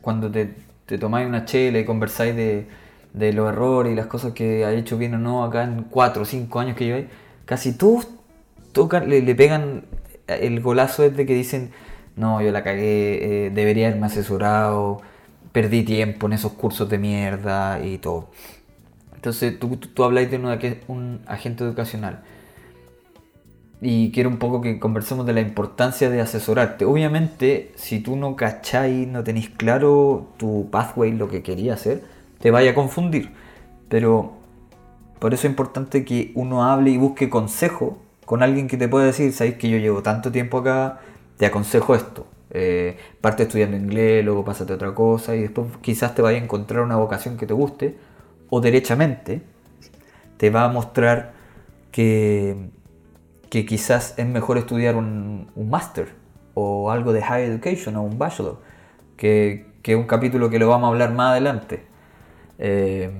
cuando 0.00 0.30
te, 0.30 0.50
te 0.86 0.98
tomáis 0.98 1.26
una 1.26 1.44
chela 1.44 1.78
y 1.78 1.84
conversáis 1.84 2.34
de, 2.36 2.66
de, 3.12 3.32
los 3.32 3.48
errores 3.48 3.92
y 3.92 3.96
las 3.96 4.06
cosas 4.06 4.32
que 4.32 4.64
ha 4.64 4.72
hecho 4.72 4.98
bien 4.98 5.14
o 5.14 5.18
no 5.18 5.44
acá 5.44 5.64
en 5.64 5.84
4 5.84 6.22
o 6.22 6.24
5 6.24 6.60
años 6.60 6.76
que 6.76 6.84
lleváis, 6.84 7.06
casi 7.44 7.76
todos 7.76 8.08
tocan, 8.72 9.08
le, 9.08 9.22
le, 9.22 9.34
pegan 9.34 9.84
el 10.26 10.60
golazo 10.60 11.04
es 11.04 11.16
de 11.16 11.26
que 11.26 11.34
dicen, 11.34 11.72
no, 12.16 12.42
yo 12.42 12.52
la 12.52 12.62
cagué, 12.62 13.46
eh, 13.46 13.50
debería 13.50 13.88
haberme 13.88 14.06
asesorado, 14.06 15.02
perdí 15.52 15.82
tiempo 15.82 16.26
en 16.26 16.34
esos 16.34 16.52
cursos 16.52 16.88
de 16.88 16.98
mierda 16.98 17.84
y 17.84 17.98
todo. 17.98 18.30
Entonces 19.14 19.58
tú, 19.58 19.76
tú, 19.76 19.88
tú 19.88 20.04
habláis 20.04 20.30
de 20.30 20.36
un 20.88 21.20
agente 21.26 21.64
educacional 21.64 22.22
y 23.84 24.12
quiero 24.12 24.28
un 24.28 24.38
poco 24.38 24.60
que 24.60 24.78
conversemos 24.78 25.26
de 25.26 25.32
la 25.32 25.40
importancia 25.40 26.08
de 26.08 26.20
asesorarte. 26.20 26.84
Obviamente, 26.84 27.72
si 27.74 27.98
tú 27.98 28.14
no 28.14 28.36
cacháis, 28.36 29.08
no 29.08 29.24
tenéis 29.24 29.48
claro 29.50 30.28
tu 30.36 30.68
pathway, 30.70 31.10
lo 31.10 31.28
que 31.28 31.42
quería 31.42 31.74
hacer, 31.74 32.04
te 32.38 32.52
vaya 32.52 32.70
a 32.70 32.74
confundir. 32.74 33.32
Pero 33.88 34.34
por 35.18 35.34
eso 35.34 35.48
es 35.48 35.50
importante 35.50 36.04
que 36.04 36.30
uno 36.36 36.64
hable 36.64 36.90
y 36.90 36.96
busque 36.96 37.28
consejo 37.28 37.98
con 38.24 38.44
alguien 38.44 38.68
que 38.68 38.76
te 38.76 38.86
pueda 38.86 39.06
decir, 39.06 39.32
sabéis 39.32 39.56
que 39.56 39.68
yo 39.68 39.78
llevo 39.78 40.00
tanto 40.00 40.30
tiempo 40.30 40.58
acá, 40.58 41.00
te 41.36 41.44
aconsejo 41.46 41.96
esto. 41.96 42.24
Eh, 42.50 42.96
parte 43.20 43.42
estudiando 43.42 43.76
inglés, 43.76 44.24
luego 44.24 44.44
pásate 44.44 44.74
otra 44.74 44.94
cosa 44.94 45.34
y 45.34 45.40
después 45.40 45.66
quizás 45.80 46.14
te 46.14 46.22
vaya 46.22 46.38
a 46.38 46.42
encontrar 46.42 46.84
una 46.84 46.96
vocación 46.98 47.36
que 47.36 47.46
te 47.46 47.54
guste 47.54 47.96
o 48.48 48.60
derechamente 48.60 49.42
te 50.36 50.50
va 50.50 50.66
a 50.66 50.68
mostrar 50.68 51.32
que 51.90 52.70
que 53.52 53.66
quizás 53.66 54.14
es 54.16 54.26
mejor 54.26 54.56
estudiar 54.56 54.96
un, 54.96 55.46
un 55.54 55.70
o 56.54 56.90
algo 56.90 57.12
de 57.12 57.20
higher 57.20 57.50
education 57.50 57.96
o 57.96 58.02
un 58.02 58.16
bachelor, 58.18 58.62
que, 59.18 59.66
que, 59.82 59.94
un 59.94 60.04
capítulo 60.04 60.48
que 60.48 60.58
lo 60.58 60.70
vamos 60.70 60.86
a 60.86 60.88
hablar 60.88 61.12
más 61.12 61.32
adelante. 61.32 61.82
Eh, 62.58 63.10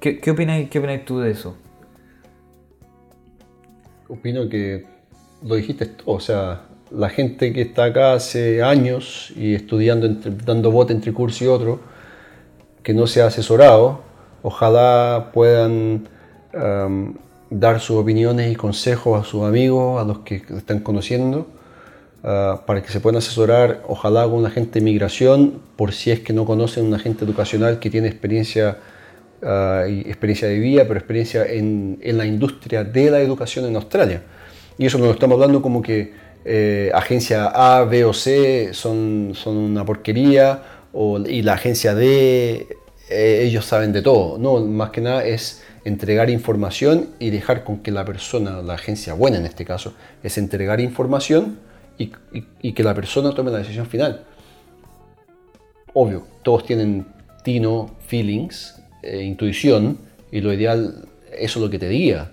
¿qué, 0.00 0.20
qué, 0.20 0.32
opinas, 0.32 0.68
¿Qué 0.68 1.02
tú 1.06 1.20
de 1.20 1.30
eso? 1.30 1.56
opino 4.08 4.50
que 4.50 4.84
lo 5.42 5.54
dijiste 5.54 5.92
o 6.04 6.20
sea, 6.20 6.66
la 6.90 7.08
gente 7.08 7.54
que 7.54 7.62
está 7.62 7.84
acá 7.84 8.12
hace 8.12 8.62
años 8.62 9.32
y 9.34 9.54
estudiando, 9.54 10.08
dando 10.44 10.70
bote 10.70 10.92
entre 10.92 11.14
curso 11.14 11.44
y 11.44 11.46
otro, 11.46 11.80
que 12.82 12.92
no 12.92 13.06
se 13.06 13.22
ha 13.22 13.28
asesorado, 13.28 14.02
ojalá 14.42 15.30
puedan 15.32 16.06
um, 16.52 17.14
dar 17.50 17.80
sus 17.80 17.96
opiniones 17.96 18.52
y 18.52 18.56
consejos 18.56 19.20
a 19.20 19.24
sus 19.24 19.44
amigos, 19.44 20.00
a 20.00 20.04
los 20.04 20.18
que 20.20 20.42
están 20.56 20.80
conociendo, 20.80 21.46
uh, 22.22 22.64
para 22.66 22.82
que 22.82 22.90
se 22.90 23.00
puedan 23.00 23.18
asesorar, 23.18 23.82
ojalá 23.88 24.24
con 24.24 24.34
un 24.34 24.46
agente 24.46 24.80
de 24.80 24.84
migración, 24.84 25.60
por 25.76 25.92
si 25.92 26.10
es 26.10 26.20
que 26.20 26.32
no 26.32 26.44
conocen 26.44 26.86
un 26.86 26.94
agente 26.94 27.24
educacional 27.24 27.78
que 27.78 27.90
tiene 27.90 28.08
experiencia, 28.08 28.78
uh, 29.42 29.88
experiencia 29.88 30.48
de 30.48 30.58
vida, 30.58 30.84
pero 30.86 30.98
experiencia 30.98 31.46
en, 31.46 31.98
en 32.02 32.18
la 32.18 32.26
industria 32.26 32.84
de 32.84 33.10
la 33.10 33.20
educación 33.20 33.64
en 33.66 33.76
Australia. 33.76 34.22
Y 34.78 34.86
eso 34.86 34.98
no 34.98 35.06
lo 35.06 35.12
estamos 35.12 35.34
hablando 35.34 35.60
como 35.60 35.82
que 35.82 36.12
eh, 36.44 36.90
agencia 36.94 37.46
A, 37.46 37.84
B 37.84 38.04
o 38.04 38.12
C 38.12 38.70
son, 38.72 39.32
son 39.34 39.56
una 39.56 39.84
porquería 39.84 40.62
o, 40.92 41.18
y 41.18 41.42
la 41.42 41.54
agencia 41.54 41.94
D, 41.94 42.68
eh, 43.10 43.42
ellos 43.42 43.64
saben 43.64 43.92
de 43.92 44.02
todo. 44.02 44.38
No, 44.38 44.64
más 44.64 44.90
que 44.90 45.00
nada 45.00 45.24
es 45.24 45.64
entregar 45.84 46.30
información 46.30 47.08
y 47.18 47.30
dejar 47.30 47.64
con 47.64 47.78
que 47.78 47.90
la 47.90 48.04
persona, 48.04 48.62
la 48.62 48.74
agencia 48.74 49.14
buena 49.14 49.38
en 49.38 49.46
este 49.46 49.64
caso, 49.64 49.94
es 50.22 50.38
entregar 50.38 50.80
información 50.80 51.58
y, 51.98 52.12
y, 52.62 52.72
que 52.72 52.82
la 52.82 52.94
persona 52.94 53.34
tome 53.34 53.50
la 53.50 53.58
decisión 53.58 53.86
final. 53.86 54.24
Obvio, 55.94 56.24
todos 56.42 56.64
tienen 56.64 57.06
tino, 57.42 57.96
feelings, 58.06 58.80
eh, 59.02 59.22
intuición 59.22 59.98
y 60.30 60.40
lo 60.40 60.52
ideal, 60.52 61.08
eso 61.32 61.58
es 61.58 61.62
lo 61.64 61.70
que 61.70 61.78
te 61.78 61.88
diga 61.88 62.30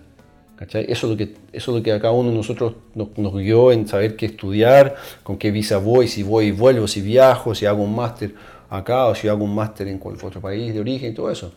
eso 0.60 0.80
es, 0.80 1.04
lo 1.04 1.18
que, 1.18 1.34
eso 1.52 1.72
es 1.72 1.78
lo 1.78 1.84
que 1.84 1.92
a 1.92 2.00
cada 2.00 2.14
uno 2.14 2.30
de 2.30 2.36
nosotros 2.36 2.76
nos, 2.94 3.34
guió 3.34 3.72
en 3.72 3.88
saber 3.88 4.16
qué 4.16 4.28
estudiar, 4.28 4.96
con 5.24 5.38
qué 5.38 5.52
visa 5.52 5.78
voy, 5.78 6.08
si 6.08 6.24
voy 6.24 6.48
y 6.48 6.52
vuelvo, 6.52 6.88
si 6.88 7.02
viajo, 7.02 7.54
si 7.54 7.66
hago 7.66 7.84
un 7.84 7.96
máster 7.96 8.34
acá 8.70 9.08
o 9.08 9.16
si 9.16 9.28
hago 9.28 9.44
un 9.44 9.54
máster 9.54 9.88
en 9.88 10.00
cualquier 10.00 10.28
otro 10.28 10.42
país 10.42 10.74
de 10.74 10.80
origen, 10.80 11.14
todo 11.14 11.30
eso. 11.30 11.54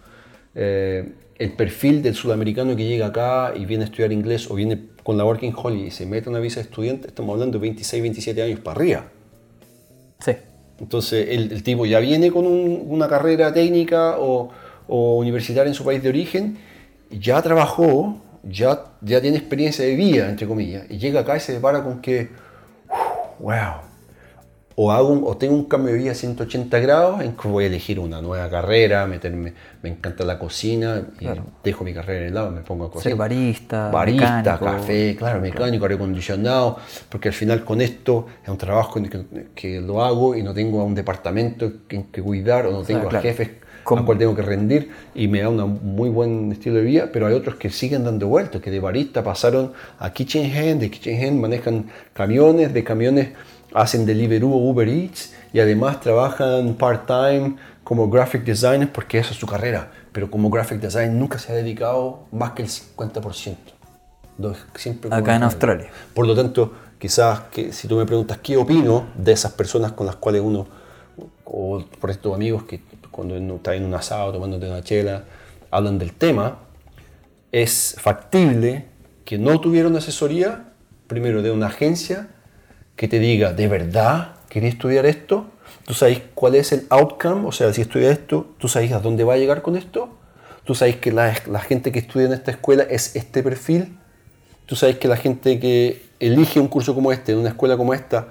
Eh, 0.55 1.13
el 1.39 1.53
perfil 1.53 2.03
del 2.03 2.15
sudamericano 2.15 2.75
que 2.75 2.85
llega 2.85 3.07
acá 3.07 3.53
y 3.57 3.65
viene 3.65 3.85
a 3.85 3.87
estudiar 3.87 4.13
inglés 4.13 4.51
o 4.51 4.55
viene 4.55 4.87
con 5.03 5.17
la 5.17 5.25
Working 5.25 5.55
Holiday 5.57 5.87
y 5.87 5.91
se 5.91 6.05
mete 6.05 6.29
una 6.29 6.41
visa 6.41 6.57
de 6.57 6.63
estudiante, 6.63 7.09
estamos 7.09 7.33
hablando 7.33 7.59
de 7.59 7.63
26, 7.63 8.03
27 8.03 8.43
años 8.43 8.61
para 8.61 8.77
arriba. 8.77 9.05
Sí. 10.21 10.33
Entonces 10.81 11.29
el, 11.31 11.53
el 11.53 11.63
tipo 11.63 11.87
ya 11.87 12.01
viene 12.01 12.31
con 12.31 12.47
una 12.47 13.09
carrera 13.09 13.53
técnica 13.53 14.19
o, 14.19 14.51
o 14.89 15.17
universitaria 15.17 15.69
en 15.69 15.75
su 15.75 15.85
país 15.85 16.03
de 16.03 16.09
origen, 16.09 16.59
ya 17.11 17.41
trabajó, 17.41 18.21
ya, 18.43 18.85
ya 19.01 19.21
tiene 19.21 19.39
experiencia 19.39 19.85
de 19.85 19.95
vida, 19.95 20.29
entre 20.29 20.47
comillas, 20.47 20.85
y 20.91 20.99
llega 20.99 21.21
acá 21.21 21.37
y 21.37 21.41
se 21.41 21.53
depara 21.53 21.83
con 21.83 22.01
que, 22.01 22.29
wow, 23.39 23.88
o, 24.81 24.93
hago 24.93 25.27
o 25.27 25.37
tengo 25.37 25.55
un 25.57 25.65
cambio 25.65 25.93
de 25.93 25.99
vida 25.99 26.13
a 26.13 26.15
180 26.15 26.79
grados 26.79 27.21
en 27.21 27.33
que 27.33 27.49
voy 27.49 27.65
a 27.65 27.67
elegir 27.67 27.99
una 27.99 28.23
nueva 28.23 28.49
carrera, 28.49 29.09
meterme, 29.09 29.53
me 29.83 29.89
encanta 29.89 30.25
la 30.25 30.39
cocina, 30.39 31.03
y 31.19 31.27
dejo 31.65 31.83
mi 31.83 31.93
carrera 31.93 32.21
en 32.21 32.27
el 32.29 32.35
lado, 32.35 32.53
me 32.53 32.61
pongo 32.61 32.85
a 32.85 32.91
cocinar. 32.93 33.11
Ser 33.11 33.17
barista, 33.19 33.91
barista, 33.91 34.57
café, 34.57 35.17
claro, 35.19 35.41
mecánico, 35.41 35.85
aire 35.85 35.97
acondicionado, 35.97 36.79
porque 37.09 37.27
al 37.27 37.35
final 37.35 37.65
con 37.65 37.81
esto 37.81 38.27
es 38.41 38.49
un 38.49 38.57
trabajo 38.57 39.03
que, 39.03 39.49
que 39.53 39.81
lo 39.81 40.05
hago 40.05 40.37
y 40.37 40.45
no 40.45 40.55
tengo 40.55 40.81
a 40.81 40.85
un 40.85 40.95
departamento 40.95 41.73
que, 41.89 42.05
que 42.13 42.23
cuidar 42.23 42.67
o 42.67 42.71
no 42.71 42.83
tengo 42.83 43.09
a 43.11 43.21
jefes 43.21 43.51
al 43.97 44.05
cual 44.05 44.19
tengo 44.19 44.35
que 44.35 44.43
rendir 44.43 44.91
y 45.15 45.29
me 45.29 45.41
da 45.41 45.49
un 45.49 45.81
muy 45.83 46.11
buen 46.11 46.53
estilo 46.53 46.77
de 46.77 46.83
vida, 46.83 47.09
pero 47.13 47.27
hay 47.27 47.35
otros 47.35 47.57
que 47.57 47.71
siguen 47.71 48.05
dando 48.05 48.29
vueltas, 48.29 48.61
que 48.61 48.71
de 48.71 48.81
barista 48.81 49.23
pasaron 49.23 49.73
a 49.99 50.13
Kitchen 50.13 50.45
Hand, 50.55 50.81
de 50.81 50.91
Kitchen 50.91 51.25
Hand 51.25 51.41
manejan 51.41 51.87
camiones, 52.13 52.73
de 52.73 52.85
camiones 52.85 53.29
hacen 53.75 54.07
Deliveroo 54.07 54.53
o 54.53 54.71
Uber 54.71 54.89
Eats 54.89 55.35
y 55.53 55.61
además 55.61 56.01
trabajan 56.01 56.75
part-time 56.75 57.57
como 57.85 58.09
graphic 58.09 58.45
designers 58.45 58.91
porque 58.91 59.19
esa 59.19 59.31
es 59.31 59.37
su 59.37 59.47
carrera, 59.47 59.91
pero 60.13 60.31
como 60.31 60.51
graphic 60.51 60.81
design 60.81 61.19
nunca 61.19 61.39
se 61.39 61.53
ha 61.53 61.55
dedicado 61.55 62.27
más 62.33 62.53
que 62.53 62.63
el 62.63 62.69
50%. 62.69 63.57
Siempre 64.77 65.11
Acá 65.13 65.37
en 65.37 65.43
Australia. 65.43 65.91
Por 66.15 66.27
lo 66.27 66.35
tanto, 66.35 66.73
quizás 66.99 67.41
que 67.51 67.73
si 67.73 67.89
tú 67.89 67.97
me 67.97 68.07
preguntas 68.07 68.39
qué 68.39 68.57
opino 68.57 69.07
de 69.17 69.33
esas 69.33 69.53
personas 69.53 69.93
con 69.93 70.07
las 70.07 70.17
cuales 70.17 70.43
uno, 70.43 70.67
o 71.45 71.85
por 72.01 72.11
estos 72.11 72.35
amigos 72.35 72.63
que 72.65 72.83
cuando 73.11 73.37
está 73.37 73.75
en 73.75 73.85
un 73.85 73.95
asado 73.95 74.33
tomándote 74.33 74.69
una 74.69 74.83
chela, 74.83 75.25
hablan 75.71 75.99
del 75.99 76.13
tema, 76.13 76.59
es 77.51 77.97
factible 77.99 78.87
que 79.25 79.39
no 79.39 79.61
tuvieron 79.61 79.97
asesoría, 79.97 80.73
primero 81.07 81.43
de 81.43 81.51
una 81.51 81.67
agencia 81.67 82.29
que 82.99 83.07
te 83.07 83.21
diga, 83.21 83.53
¿de 83.53 83.69
verdad 83.69 84.35
querés 84.51 84.75
estudiar 84.75 85.07
esto? 85.07 85.47
¿Tú 85.87 85.95
sabes 85.95 86.21
cuál 86.35 86.57
es 86.57 86.73
el 86.73 86.87
outcome? 86.91 87.47
O 87.47 87.53
sea, 87.53 87.73
si 87.73 87.81
estudias 87.81 88.13
esto, 88.13 88.55
¿tú 88.59 88.67
sabes 88.67 88.91
a 88.93 88.99
dónde 88.99 89.23
va 89.23 89.35
a 89.35 89.37
llegar 89.37 89.63
con 89.63 89.77
esto? 89.77 90.19
¿Tú 90.65 90.75
sabes 90.75 90.97
que 90.97 91.13
la, 91.13 91.33
la 91.47 91.61
gente 91.61 91.93
que 91.93 92.01
estudia 92.01 92.27
en 92.27 92.33
esta 92.33 92.51
escuela 92.51 92.83
es 92.83 93.15
este 93.15 93.45
perfil? 93.45 93.97
¿Tú 94.67 94.75
sabes 94.75 94.99
que 94.99 95.07
la 95.07 95.17
gente 95.17 95.61
que 95.61 96.09
elige 96.19 96.59
un 96.59 96.67
curso 96.67 96.93
como 96.93 97.13
este, 97.13 97.33
en 97.33 97.39
una 97.39 97.51
escuela 97.51 97.77
como 97.77 97.95
esta, 97.95 98.27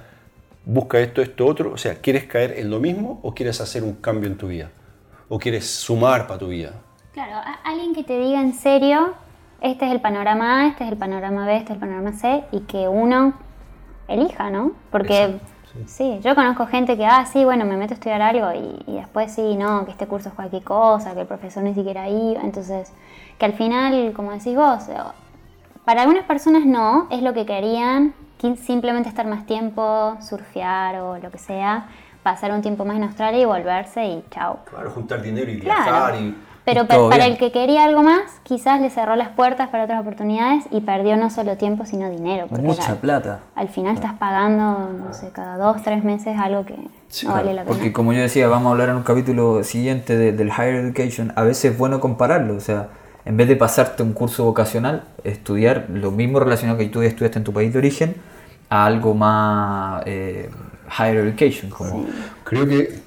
busca 0.65 0.99
esto, 0.99 1.21
esto, 1.21 1.45
otro. 1.45 1.71
O 1.71 1.77
sea, 1.77 1.95
¿quieres 1.95 2.25
caer 2.25 2.59
en 2.59 2.69
lo 2.69 2.81
mismo 2.81 3.21
o 3.23 3.33
quieres 3.33 3.61
hacer 3.61 3.83
un 3.83 3.93
cambio 3.93 4.29
en 4.29 4.37
tu 4.37 4.47
vida? 4.47 4.69
¿O 5.29 5.39
quieres 5.39 5.65
sumar 5.65 6.27
para 6.27 6.39
tu 6.39 6.49
vida? 6.49 6.73
Claro, 7.13 7.41
alguien 7.63 7.95
que 7.95 8.03
te 8.03 8.19
diga 8.19 8.41
en 8.41 8.53
serio, 8.53 9.13
este 9.61 9.85
es 9.85 9.91
el 9.93 10.01
panorama 10.01 10.63
A, 10.63 10.67
este 10.67 10.83
es 10.83 10.91
el 10.91 10.97
panorama 10.97 11.45
B, 11.45 11.55
este 11.55 11.71
es 11.71 11.75
el 11.75 11.79
panorama 11.79 12.11
C, 12.11 12.43
y 12.51 12.59
que 12.61 12.89
uno 12.89 13.46
elija, 14.07 14.49
¿no? 14.49 14.71
Porque 14.91 15.39
sí. 15.85 16.19
yo 16.23 16.35
conozco 16.35 16.67
gente 16.67 16.97
que, 16.97 17.05
ah, 17.05 17.25
sí, 17.25 17.43
bueno, 17.45 17.65
me 17.65 17.77
meto 17.77 17.93
a 17.93 17.95
estudiar 17.95 18.21
algo 18.21 18.51
y, 18.87 18.93
después 18.93 19.31
sí, 19.31 19.55
no, 19.55 19.85
que 19.85 19.91
este 19.91 20.07
curso 20.07 20.29
es 20.29 20.35
cualquier 20.35 20.63
cosa, 20.63 21.13
que 21.13 21.21
el 21.21 21.27
profesor 21.27 21.63
ni 21.63 21.73
siquiera 21.73 22.09
iba. 22.09 22.41
Entonces, 22.41 22.91
que 23.37 23.45
al 23.45 23.53
final, 23.53 24.13
como 24.13 24.31
decís 24.31 24.55
vos, 24.55 24.83
para 25.85 26.01
algunas 26.01 26.25
personas 26.25 26.65
no, 26.65 27.07
es 27.11 27.21
lo 27.21 27.33
que 27.33 27.45
querían, 27.45 28.13
simplemente 28.57 29.09
estar 29.09 29.25
más 29.25 29.45
tiempo, 29.45 30.17
surfear 30.21 31.01
o 31.01 31.17
lo 31.17 31.31
que 31.31 31.37
sea, 31.37 31.87
pasar 32.23 32.51
un 32.51 32.61
tiempo 32.61 32.85
más 32.85 32.97
en 32.97 33.03
Australia 33.03 33.41
y 33.41 33.45
volverse 33.45 34.05
y 34.05 34.23
chao. 34.31 34.59
Claro, 34.69 34.91
juntar 34.91 35.21
dinero 35.21 35.49
y 35.51 35.55
viajar 35.55 36.15
y... 36.15 36.35
Pero 36.67 36.85
para, 36.85 37.25
el 37.25 37.37
que 37.37 37.51
quería 37.53 37.85
algo 37.85 38.03
más, 38.03 38.21
quizás 38.43 38.81
le 38.81 38.89
cerró 38.89 39.15
las 39.15 39.29
puertas 39.29 39.69
para 39.69 39.85
otras 39.85 40.01
oportunidades 40.01 40.65
y 40.69 40.81
perdió 40.81 41.15
no 41.15 41.29
solo 41.29 41.55
tiempo, 41.55 41.85
sino 41.85 42.09
dinero. 42.09 42.47
Mucha 42.49 42.95
plata. 42.97 43.39
Al 43.55 43.69
final 43.69 43.95
estás 43.95 44.13
pagando, 44.15 44.91
no 44.91 45.13
sé, 45.13 45.29
cada 45.31 45.55
dos, 45.55 45.81
tres 45.81 46.03
meses 46.03 46.37
algo 46.37 46.65
que 46.65 46.75
no 46.75 47.31
vale 47.31 47.53
la 47.53 47.63
pena. 47.63 47.73
Porque 47.73 47.93
como 47.93 48.11
yo 48.11 48.19
decía, 48.19 48.49
vamos 48.49 48.67
a 48.67 48.71
hablar 48.71 48.89
en 48.89 48.97
un 48.97 49.03
capítulo 49.03 49.63
siguiente 49.63 50.17
del 50.17 50.47
Higher 50.49 50.75
Education, 50.75 51.31
a 51.37 51.43
veces 51.43 51.71
es 51.71 51.77
bueno 51.77 52.01
compararlo, 52.01 52.55
o 52.55 52.59
sea 52.59 52.89
en 53.27 53.35
vez 53.35 53.49
de 53.49 53.57
pasarte 53.57 54.03
un 54.03 54.13
curso 54.13 54.45
vocacional, 54.45 55.03
estudiar 55.25 55.87
lo 55.89 56.11
mismo 56.11 56.39
relacionado 56.39 56.77
que 56.79 56.85
tú 56.85 57.01
estudiaste 57.01 57.39
en 57.39 57.43
tu 57.43 57.51
país 57.51 57.73
de 57.73 57.79
origen, 57.79 58.15
a 58.69 58.85
algo 58.85 59.13
más 59.13 60.01
eh, 60.05 60.49
higher 60.97 61.17
education. 61.17 61.69
Como... 61.69 62.05
Creo, 62.45 62.65
que, 62.65 62.99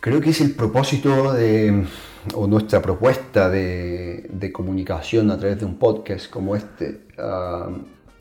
creo 0.00 0.20
que 0.20 0.30
es 0.30 0.40
el 0.40 0.56
propósito 0.56 1.32
de, 1.34 1.86
o 2.34 2.46
nuestra 2.46 2.80
propuesta 2.80 3.50
de, 3.50 4.50
comunicación 4.52 5.30
a 5.30 5.38
través 5.38 5.60
de 5.60 5.66
un 5.66 5.78
podcast 5.78 6.30
como 6.30 6.56
este 6.56 7.00
ah, 7.18 7.70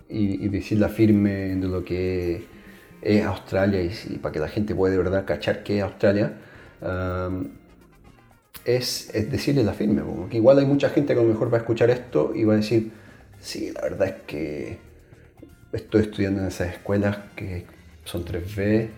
y, 0.09 0.47
decir 0.49 0.79
la 0.79 0.89
firme 0.89 1.55
de 1.55 1.67
lo 1.67 1.83
que 1.83 2.45
es 3.01 3.25
Australia 3.25 3.81
y, 3.81 4.17
para 4.17 4.31
que 4.33 4.39
la 4.39 4.49
gente 4.49 4.75
pueda 4.75 4.91
de 4.91 4.97
verdad 4.97 5.25
cachar 5.25 5.63
qué 5.63 5.77
es 5.77 5.83
Australia. 5.83 6.37
Ah, 6.81 7.29
es, 8.65 9.11
decirle 9.31 9.63
la 9.63 9.73
firme, 9.73 10.01
porque 10.01 10.37
igual 10.37 10.59
hay 10.59 10.65
mucha 10.65 10.89
gente 10.89 11.13
que 11.13 11.19
a 11.19 11.23
lo 11.23 11.29
mejor 11.29 11.51
va 11.51 11.57
a 11.57 11.61
escuchar 11.61 11.89
esto 11.89 12.33
y 12.35 12.43
va 12.43 12.53
a 12.53 12.57
decir, 12.57 12.91
sí, 13.39 13.71
la 13.73 13.81
verdad 13.81 14.07
es 14.09 14.15
que 14.27 14.77
estoy 15.71 16.01
estudiando 16.01 16.41
en 16.41 16.47
esas 16.47 16.73
escuelas 16.73 17.17
que 17.35 17.65
son 18.03 18.25
3B 18.25 18.89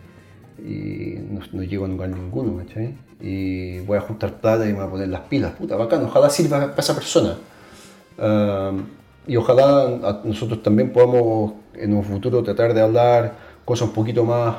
y 0.66 1.20
no, 1.54 1.64
llego 1.64 1.86
a 1.86 1.88
lugar 1.88 2.10
ninguno, 2.10 2.58
¿cachai? 2.58 2.96
Y 3.22 3.80
voy 3.82 3.98
a 3.98 4.02
juntar 4.02 4.40
plata 4.40 4.66
y 4.66 4.70
me 4.70 4.80
voy 4.80 4.88
a 4.88 4.90
poner 4.90 5.10
las 5.10 5.22
pilas, 5.22 5.54
puta, 5.54 5.76
bacán, 5.76 6.06
ojalá 6.06 6.30
sirva 6.30 6.60
para 6.60 6.80
esa 6.80 6.96
persona. 6.96 7.38
y 9.28 9.36
ojalá 9.36 10.22
nosotros 10.24 10.64
también 10.64 10.92
podamos 10.92 11.54
en 11.76 11.94
un 11.94 12.04
futuro 12.04 12.44
tratar 12.44 12.74
de 12.74 12.82
hablar 12.82 13.36
cosas 13.66 13.88
un 13.88 13.94
poquito 13.94 14.26
más 14.26 14.56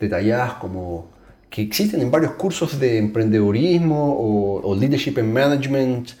detalladas 0.00 0.54
como 0.54 1.12
que 1.52 1.60
existen 1.60 2.00
en 2.00 2.10
varios 2.10 2.32
cursos 2.32 2.80
de 2.80 2.96
emprendedorismo 2.96 4.60
o, 4.64 4.74
leadership 4.74 5.18
and 5.18 5.32
management 5.32 6.12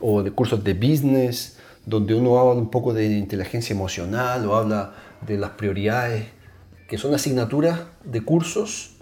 o 0.00 0.22
de 0.22 0.30
cursos 0.30 0.64
de 0.64 0.72
business, 0.72 1.58
donde 1.84 2.14
uno 2.14 2.38
habla 2.38 2.54
un 2.54 2.70
poco 2.70 2.94
de 2.94 3.04
inteligencia 3.18 3.74
emocional 3.74 4.46
o 4.46 4.56
habla 4.56 4.94
de 5.26 5.36
las 5.36 5.50
prioridades, 5.50 6.24
que 6.88 6.98
son 6.98 7.14
asignaturas 7.14 7.80
de 8.02 8.24
cursos 8.24 8.96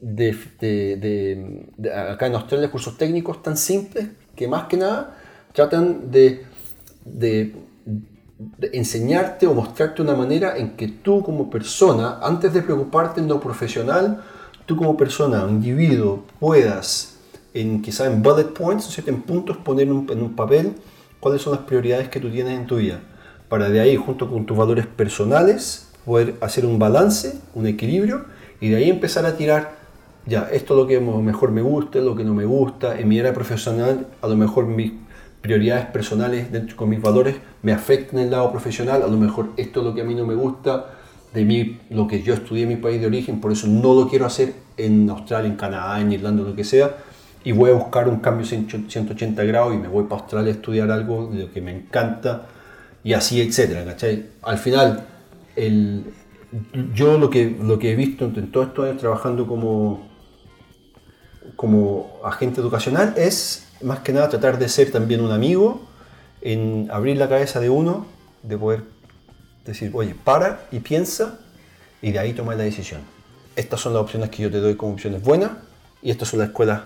de, 0.00 1.66
acá 2.10 2.26
en 2.26 2.34
Australia, 2.34 2.70
cursos 2.70 2.98
técnicos 2.98 3.42
tan 3.42 3.56
simples 3.56 4.08
que 4.36 4.46
más 4.46 4.64
que 4.64 4.76
nada 4.76 5.16
tratan 5.52 6.10
de, 6.10 6.44
enseñarte 8.72 9.46
o 9.46 9.54
mostrarte 9.54 10.02
una 10.02 10.14
manera 10.14 10.58
en 10.58 10.76
que 10.76 10.88
tú 10.88 11.22
como 11.22 11.48
persona, 11.48 12.18
antes 12.22 12.52
de 12.52 12.62
preocuparte 12.62 13.20
en 13.20 13.28
lo 13.28 13.40
profesional, 13.40 14.22
tú 14.66 14.76
como 14.76 14.96
persona, 14.96 15.46
individuo, 15.48 16.24
puedas, 16.38 17.18
en, 17.54 17.80
quizá 17.80 18.06
en 18.06 18.22
bullet 18.22 18.52
points, 18.52 18.98
en 19.06 19.22
puntos, 19.22 19.56
poner 19.58 19.86
en 19.86 20.22
un 20.22 20.36
papel 20.36 20.74
cuáles 21.20 21.40
son 21.40 21.54
las 21.54 21.62
prioridades 21.62 22.08
que 22.08 22.20
tú 22.20 22.30
tienes 22.30 22.58
en 22.58 22.66
tu 22.66 22.76
vida. 22.76 23.00
Para 23.48 23.68
de 23.68 23.80
ahí, 23.80 23.96
junto 23.96 24.28
con 24.28 24.44
tus 24.44 24.56
valores 24.56 24.86
personales, 24.86 25.91
poder 26.04 26.34
hacer 26.40 26.66
un 26.66 26.78
balance, 26.78 27.38
un 27.54 27.66
equilibrio, 27.66 28.24
y 28.60 28.68
de 28.68 28.76
ahí 28.76 28.90
empezar 28.90 29.26
a 29.26 29.36
tirar, 29.36 29.76
ya, 30.26 30.48
esto 30.52 30.74
es 30.74 30.80
lo 30.80 30.86
que 30.86 31.00
mejor 31.00 31.50
me 31.50 31.62
gusta, 31.62 31.98
lo 31.98 32.14
que 32.14 32.24
no 32.24 32.34
me 32.34 32.44
gusta, 32.44 32.98
en 32.98 33.08
mi 33.08 33.18
era 33.18 33.32
profesional, 33.32 34.06
a 34.20 34.28
lo 34.28 34.36
mejor 34.36 34.66
mis 34.66 34.92
prioridades 35.40 35.86
personales 35.86 36.52
dentro 36.52 36.76
con 36.76 36.88
mis 36.88 37.02
valores 37.02 37.34
me 37.62 37.72
afectan 37.72 38.20
el 38.20 38.30
lado 38.30 38.50
profesional, 38.52 39.02
a 39.02 39.08
lo 39.08 39.16
mejor 39.16 39.48
esto 39.56 39.80
es 39.80 39.86
lo 39.86 39.94
que 39.94 40.02
a 40.02 40.04
mí 40.04 40.14
no 40.14 40.24
me 40.24 40.34
gusta, 40.34 40.86
de 41.34 41.44
mí, 41.44 41.80
lo 41.90 42.06
que 42.06 42.22
yo 42.22 42.34
estudié 42.34 42.64
en 42.64 42.68
mi 42.68 42.76
país 42.76 43.00
de 43.00 43.06
origen, 43.06 43.40
por 43.40 43.50
eso 43.50 43.66
no 43.66 43.94
lo 43.94 44.08
quiero 44.08 44.26
hacer 44.26 44.52
en 44.76 45.08
Australia, 45.10 45.50
en 45.50 45.56
Canadá, 45.56 46.00
en 46.00 46.12
Irlanda, 46.12 46.42
lo 46.42 46.54
que 46.54 46.62
sea, 46.62 46.96
y 47.42 47.52
voy 47.52 47.70
a 47.70 47.74
buscar 47.74 48.08
un 48.08 48.20
cambio 48.20 48.46
180 48.46 49.42
grados 49.44 49.74
y 49.74 49.78
me 49.78 49.88
voy 49.88 50.04
para 50.04 50.20
Australia 50.20 50.52
a 50.52 50.54
estudiar 50.54 50.90
algo 50.90 51.26
de 51.26 51.44
lo 51.44 51.52
que 51.52 51.60
me 51.60 51.74
encanta 51.74 52.46
y 53.02 53.14
así, 53.14 53.40
etcétera, 53.40 53.84
¿cachai? 53.84 54.26
Al 54.42 54.58
final, 54.58 55.06
yo 56.94 57.18
lo 57.18 57.30
que, 57.30 57.56
lo 57.60 57.78
que 57.78 57.92
he 57.92 57.96
visto 57.96 58.24
en 58.24 58.50
todos 58.50 58.68
estos 58.68 58.84
años 58.84 58.98
trabajando 58.98 59.46
como, 59.46 60.08
como 61.56 62.20
agente 62.24 62.60
educacional 62.60 63.14
es 63.16 63.68
más 63.82 64.00
que 64.00 64.12
nada 64.12 64.28
tratar 64.28 64.58
de 64.58 64.68
ser 64.68 64.90
también 64.90 65.20
un 65.20 65.32
amigo, 65.32 65.82
en 66.40 66.88
abrir 66.90 67.16
la 67.16 67.28
cabeza 67.28 67.60
de 67.60 67.70
uno, 67.70 68.06
de 68.42 68.58
poder 68.58 68.82
decir, 69.64 69.90
oye, 69.94 70.14
para 70.14 70.66
y 70.70 70.80
piensa 70.80 71.38
y 72.00 72.10
de 72.12 72.18
ahí 72.18 72.32
tomar 72.32 72.56
la 72.56 72.64
decisión. 72.64 73.00
Estas 73.54 73.80
son 73.80 73.92
las 73.92 74.02
opciones 74.02 74.30
que 74.30 74.42
yo 74.42 74.50
te 74.50 74.58
doy 74.58 74.76
como 74.76 74.92
opciones 74.92 75.22
buenas 75.22 75.52
y 76.02 76.10
estas 76.10 76.28
son 76.28 76.40
las 76.40 76.48
escuelas 76.48 76.82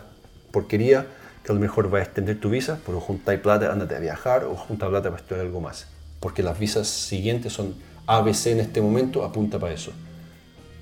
porquería 0.50 1.06
que 1.42 1.52
a 1.52 1.54
lo 1.54 1.60
mejor 1.60 1.92
va 1.92 2.00
a 2.00 2.02
extender 2.02 2.40
tu 2.40 2.50
visa, 2.50 2.80
pero 2.84 3.00
juntar 3.00 3.40
plata, 3.40 3.70
ándate 3.72 3.94
a 3.94 4.00
viajar 4.00 4.44
o 4.44 4.56
junta 4.56 4.88
plata 4.88 5.10
para 5.10 5.22
estudiar 5.22 5.46
algo 5.46 5.60
más. 5.60 5.86
Porque 6.18 6.42
las 6.42 6.58
visas 6.58 6.88
siguientes 6.88 7.52
son 7.52 7.74
ABC 8.06 8.46
en 8.46 8.60
este 8.60 8.80
momento, 8.80 9.24
apunta 9.24 9.58
para 9.58 9.72
eso. 9.72 9.92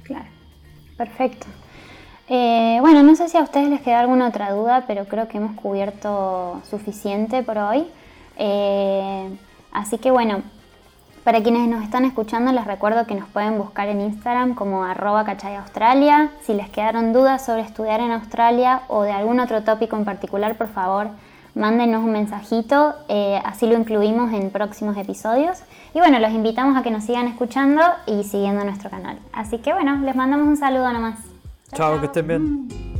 Claro, 0.02 0.26
perfecto. 0.96 1.46
Eh, 2.28 2.78
bueno, 2.80 3.02
no 3.02 3.16
sé 3.16 3.28
si 3.28 3.36
a 3.36 3.42
ustedes 3.42 3.68
les 3.68 3.82
queda 3.82 4.00
alguna 4.00 4.28
otra 4.28 4.52
duda, 4.52 4.84
pero 4.86 5.04
creo 5.06 5.28
que 5.28 5.38
hemos 5.38 5.56
cubierto 5.56 6.60
suficiente 6.68 7.42
por 7.42 7.58
hoy. 7.58 7.86
Eh, 8.36 9.28
así 9.72 9.98
que 9.98 10.10
bueno, 10.10 10.42
para 11.24 11.42
quienes 11.42 11.66
nos 11.68 11.82
están 11.82 12.04
escuchando, 12.04 12.52
les 12.52 12.66
recuerdo 12.66 13.06
que 13.06 13.14
nos 13.14 13.26
pueden 13.28 13.56
buscar 13.56 13.88
en 13.88 14.02
Instagram 14.02 14.54
como 14.54 14.84
arroba 14.84 15.24
Australia. 15.26 16.30
Si 16.42 16.52
les 16.52 16.68
quedaron 16.68 17.14
dudas 17.14 17.44
sobre 17.44 17.62
estudiar 17.62 18.00
en 18.00 18.10
Australia 18.10 18.82
o 18.88 19.02
de 19.02 19.12
algún 19.12 19.40
otro 19.40 19.62
tópico 19.62 19.96
en 19.96 20.04
particular, 20.04 20.58
por 20.58 20.68
favor, 20.68 21.08
mándenos 21.54 22.04
un 22.04 22.12
mensajito, 22.12 22.94
eh, 23.08 23.40
así 23.42 23.66
lo 23.66 23.74
incluimos 23.78 24.34
en 24.34 24.50
próximos 24.50 24.98
episodios. 24.98 25.62
Y 25.94 25.98
bueno, 26.00 26.18
los 26.18 26.32
invitamos 26.32 26.76
a 26.76 26.82
que 26.82 26.90
nos 26.90 27.04
sigan 27.04 27.28
escuchando 27.28 27.80
y 28.06 28.24
siguiendo 28.24 28.64
nuestro 28.64 28.90
canal. 28.90 29.16
Así 29.32 29.58
que 29.58 29.72
bueno, 29.72 29.96
les 29.98 30.16
mandamos 30.16 30.48
un 30.48 30.56
saludo 30.56 30.92
nomás. 30.92 31.20
chao. 31.72 32.00
que 32.00 32.06
estén 32.06 32.26
bien. 32.26 32.93